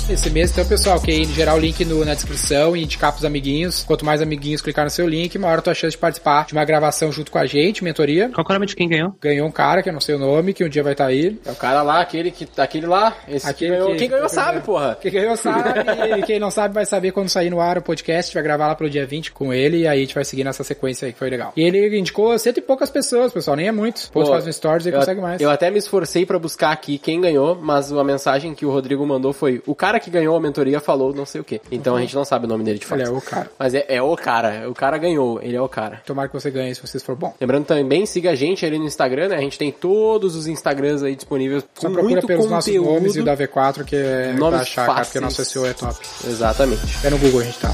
Esse 0.09 0.29
mês, 0.31 0.51
então, 0.51 0.65
pessoal, 0.65 0.99
que 0.99 1.23
gerar 1.25 1.53
o 1.53 1.59
link 1.59 1.85
no, 1.85 2.03
na 2.03 2.15
descrição 2.15 2.75
e 2.75 2.83
indicar 2.83 3.11
pros 3.11 3.23
amiguinhos. 3.23 3.83
Quanto 3.83 4.03
mais 4.03 4.21
amiguinhos 4.23 4.59
clicar 4.59 4.83
no 4.83 4.89
seu 4.89 5.07
link, 5.07 5.37
maior 5.37 5.59
a 5.59 5.61
tua 5.61 5.73
chance 5.75 5.91
de 5.91 5.99
participar 5.99 6.47
de 6.47 6.53
uma 6.53 6.65
gravação 6.65 7.11
junto 7.11 7.31
com 7.31 7.37
a 7.37 7.45
gente, 7.45 7.83
mentoria. 7.83 8.27
Qual 8.33 8.43
que 8.43 8.51
é 8.51 8.55
o 8.55 8.57
nome 8.57 8.65
de 8.65 8.75
quem 8.75 8.89
ganhou? 8.89 9.15
Ganhou 9.21 9.47
um 9.47 9.51
cara, 9.51 9.83
que 9.83 9.89
eu 9.89 9.93
não 9.93 10.01
sei 10.01 10.15
o 10.15 10.19
nome, 10.19 10.51
que 10.53 10.63
um 10.63 10.69
dia 10.69 10.81
vai 10.81 10.93
estar 10.93 11.05
aí. 11.05 11.39
É 11.45 11.51
o 11.51 11.55
cara 11.55 11.83
lá, 11.83 12.01
aquele 12.01 12.31
que. 12.31 12.47
Aquele 12.57 12.87
lá, 12.87 13.15
esse 13.27 13.47
Aquele 13.47 13.71
que 13.71 13.77
ganhou. 13.77 13.91
que- 13.91 13.97
Quem 13.99 14.09
ganhou 14.09 14.25
que 14.25 14.31
sabe, 14.33 14.49
ganhou. 14.53 14.63
porra. 14.63 14.97
Quem 14.99 15.11
ganhou 15.11 15.37
sabe, 15.37 15.69
e 16.19 16.23
quem 16.23 16.39
não 16.39 16.49
sabe 16.49 16.73
vai 16.73 16.85
saber 16.87 17.11
quando 17.11 17.29
sair 17.29 17.51
no 17.51 17.61
ar 17.61 17.77
o 17.77 17.81
podcast. 17.83 18.33
Vai 18.33 18.41
gravar 18.41 18.67
lá 18.67 18.73
pro 18.75 18.89
dia 18.89 19.05
20 19.05 19.31
com 19.31 19.53
ele 19.53 19.81
e 19.81 19.87
aí 19.87 19.99
a 19.99 20.01
gente 20.01 20.15
vai 20.15 20.25
seguir 20.25 20.43
nessa 20.43 20.63
sequência 20.63 21.05
aí 21.05 21.13
que 21.13 21.19
foi 21.19 21.29
legal. 21.29 21.53
E 21.55 21.61
ele 21.61 21.97
indicou 21.99 22.37
cento 22.39 22.57
e 22.57 22.61
poucas 22.61 22.89
pessoas, 22.89 23.31
pessoal, 23.31 23.55
nem 23.55 23.67
é 23.67 23.71
muito. 23.71 24.05
Depois 24.07 24.27
Pô, 24.27 24.33
faz 24.33 24.47
um 24.47 24.51
stories 24.51 24.87
e 24.87 24.91
consegue 24.91 25.21
mais. 25.21 25.39
Eu 25.39 25.51
até 25.51 25.69
me 25.69 25.77
esforcei 25.77 26.25
pra 26.25 26.39
buscar 26.39 26.71
aqui 26.71 26.97
quem 26.97 27.21
ganhou, 27.21 27.55
mas 27.55 27.91
a 27.91 28.03
mensagem 28.03 28.55
que 28.55 28.65
o 28.65 28.71
Rodrigo 28.71 29.05
mandou 29.05 29.31
foi: 29.31 29.61
o 29.67 29.75
cara 29.75 29.98
que 29.99 30.09
ganhou 30.09 30.35
a 30.35 30.39
mentoria 30.39 30.79
falou 30.79 31.13
não 31.13 31.25
sei 31.25 31.41
o 31.41 31.43
quê. 31.43 31.61
Então 31.71 31.95
a 31.95 32.01
gente 32.01 32.15
não 32.15 32.25
sabe 32.25 32.45
o 32.45 32.47
nome 32.47 32.63
dele 32.63 32.79
de 32.79 32.85
fato. 32.85 32.99
Ele 32.99 33.09
é 33.09 33.11
o 33.11 33.21
cara. 33.21 33.49
Mas 33.57 33.73
é, 33.73 33.85
é 33.87 34.01
o 34.01 34.15
cara. 34.15 34.69
O 34.69 34.73
cara 34.73 34.97
ganhou. 34.97 35.41
Ele 35.41 35.55
é 35.55 35.61
o 35.61 35.69
cara. 35.69 36.01
Tomara 36.05 36.27
que 36.27 36.33
você 36.33 36.49
ganhe 36.51 36.73
se 36.73 36.81
vocês 36.81 37.03
for 37.03 37.15
bom. 37.15 37.33
Lembrando 37.39 37.65
também, 37.65 38.05
siga 38.05 38.31
a 38.31 38.35
gente 38.35 38.65
ali 38.65 38.77
no 38.77 38.85
Instagram, 38.85 39.29
né? 39.29 39.35
A 39.35 39.41
gente 39.41 39.57
tem 39.57 39.71
todos 39.71 40.35
os 40.35 40.47
Instagrams 40.47 41.03
aí 41.03 41.15
disponíveis 41.15 41.63
Só 41.75 41.87
com 41.87 41.93
procura 41.93 42.13
muito 42.13 42.27
pelos 42.27 42.45
conteúdo. 42.45 42.55
nossos 42.55 42.75
nomes 42.75 43.15
e 43.15 43.19
o 43.19 43.25
da 43.25 43.35
V4 43.35 43.83
que 43.83 43.95
é 43.95 44.33
Nomes 44.33 44.49
pra 44.49 44.61
achar, 44.61 44.87
cara, 44.87 45.05
porque 45.05 45.19
nosso 45.19 45.43
SEO 45.45 45.65
é 45.65 45.73
top. 45.73 45.99
Exatamente. 46.27 46.81
É 47.05 47.09
no 47.09 47.17
Google 47.17 47.41
a 47.41 47.43
gente 47.43 47.59
tá. 47.59 47.71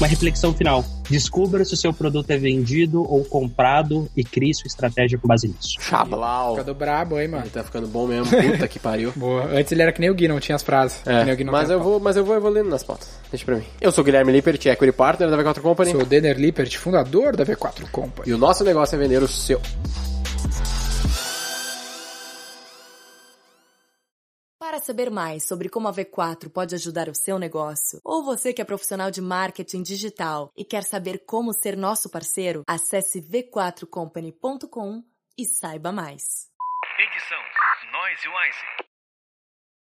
Uma 0.00 0.06
reflexão 0.06 0.54
final. 0.54 0.82
Descubra 1.10 1.62
se 1.62 1.74
o 1.74 1.76
seu 1.76 1.92
produto 1.92 2.30
é 2.30 2.38
vendido 2.38 3.02
ou 3.02 3.22
comprado 3.22 4.10
e 4.16 4.24
crie 4.24 4.54
sua 4.54 4.66
estratégia 4.66 5.18
com 5.18 5.28
base 5.28 5.46
nisso. 5.46 5.74
Chablau. 5.78 6.52
Fica 6.52 6.64
do 6.64 6.74
brabo 6.74 7.16
aí, 7.16 7.28
mano. 7.28 7.42
Ele 7.42 7.50
tá 7.50 7.62
ficando 7.62 7.86
bom 7.86 8.06
mesmo. 8.06 8.24
Puta 8.34 8.66
que 8.66 8.78
pariu. 8.78 9.12
Boa. 9.14 9.44
Antes 9.52 9.70
ele 9.72 9.82
era 9.82 9.92
que 9.92 10.00
nem 10.00 10.08
o 10.08 10.14
Gui, 10.14 10.26
não 10.26 10.40
tinha 10.40 10.56
as 10.56 10.62
frases. 10.62 11.02
Que 11.02 11.10
nem 11.10 11.34
o 11.34 11.36
Gui 11.36 11.42
É, 11.42 11.44
não 11.44 11.52
mas 11.52 11.68
eu 11.68 11.82
vou, 11.82 12.00
mas 12.00 12.16
eu 12.16 12.24
vou 12.24 12.34
evoluindo 12.34 12.70
nas 12.70 12.82
pautas. 12.82 13.10
Deixa 13.30 13.44
pra 13.44 13.56
mim. 13.56 13.64
Eu 13.78 13.92
sou 13.92 14.00
o 14.00 14.04
Guilherme 14.06 14.32
Lippert, 14.32 14.64
Equity 14.64 14.92
Partner 14.92 15.28
da 15.28 15.36
V4 15.36 15.60
Company. 15.60 15.90
Sou 15.90 16.00
o 16.00 16.06
Denner 16.06 16.38
Lippert, 16.38 16.74
fundador 16.78 17.36
da 17.36 17.44
V4 17.44 17.90
Company. 17.90 18.30
E 18.30 18.32
o 18.32 18.38
nosso 18.38 18.64
negócio 18.64 18.96
é 18.96 18.98
vender 18.98 19.22
o 19.22 19.28
seu. 19.28 19.60
Para 24.70 24.78
saber 24.78 25.10
mais 25.10 25.42
sobre 25.42 25.68
como 25.68 25.88
a 25.88 25.92
V4 25.92 26.48
pode 26.48 26.76
ajudar 26.76 27.08
o 27.08 27.14
seu 27.14 27.40
negócio, 27.40 28.00
ou 28.04 28.22
você 28.22 28.52
que 28.52 28.62
é 28.62 28.64
profissional 28.64 29.10
de 29.10 29.20
marketing 29.20 29.82
digital 29.82 30.52
e 30.56 30.64
quer 30.64 30.84
saber 30.84 31.24
como 31.26 31.52
ser 31.52 31.76
nosso 31.76 32.08
parceiro, 32.08 32.62
acesse 32.68 33.20
v4company.com 33.20 35.02
e 35.36 35.44
saiba 35.44 35.90
mais. 35.90 36.22
Edição 37.00 37.42
Noise 37.90 38.28
Wise. 38.28 38.89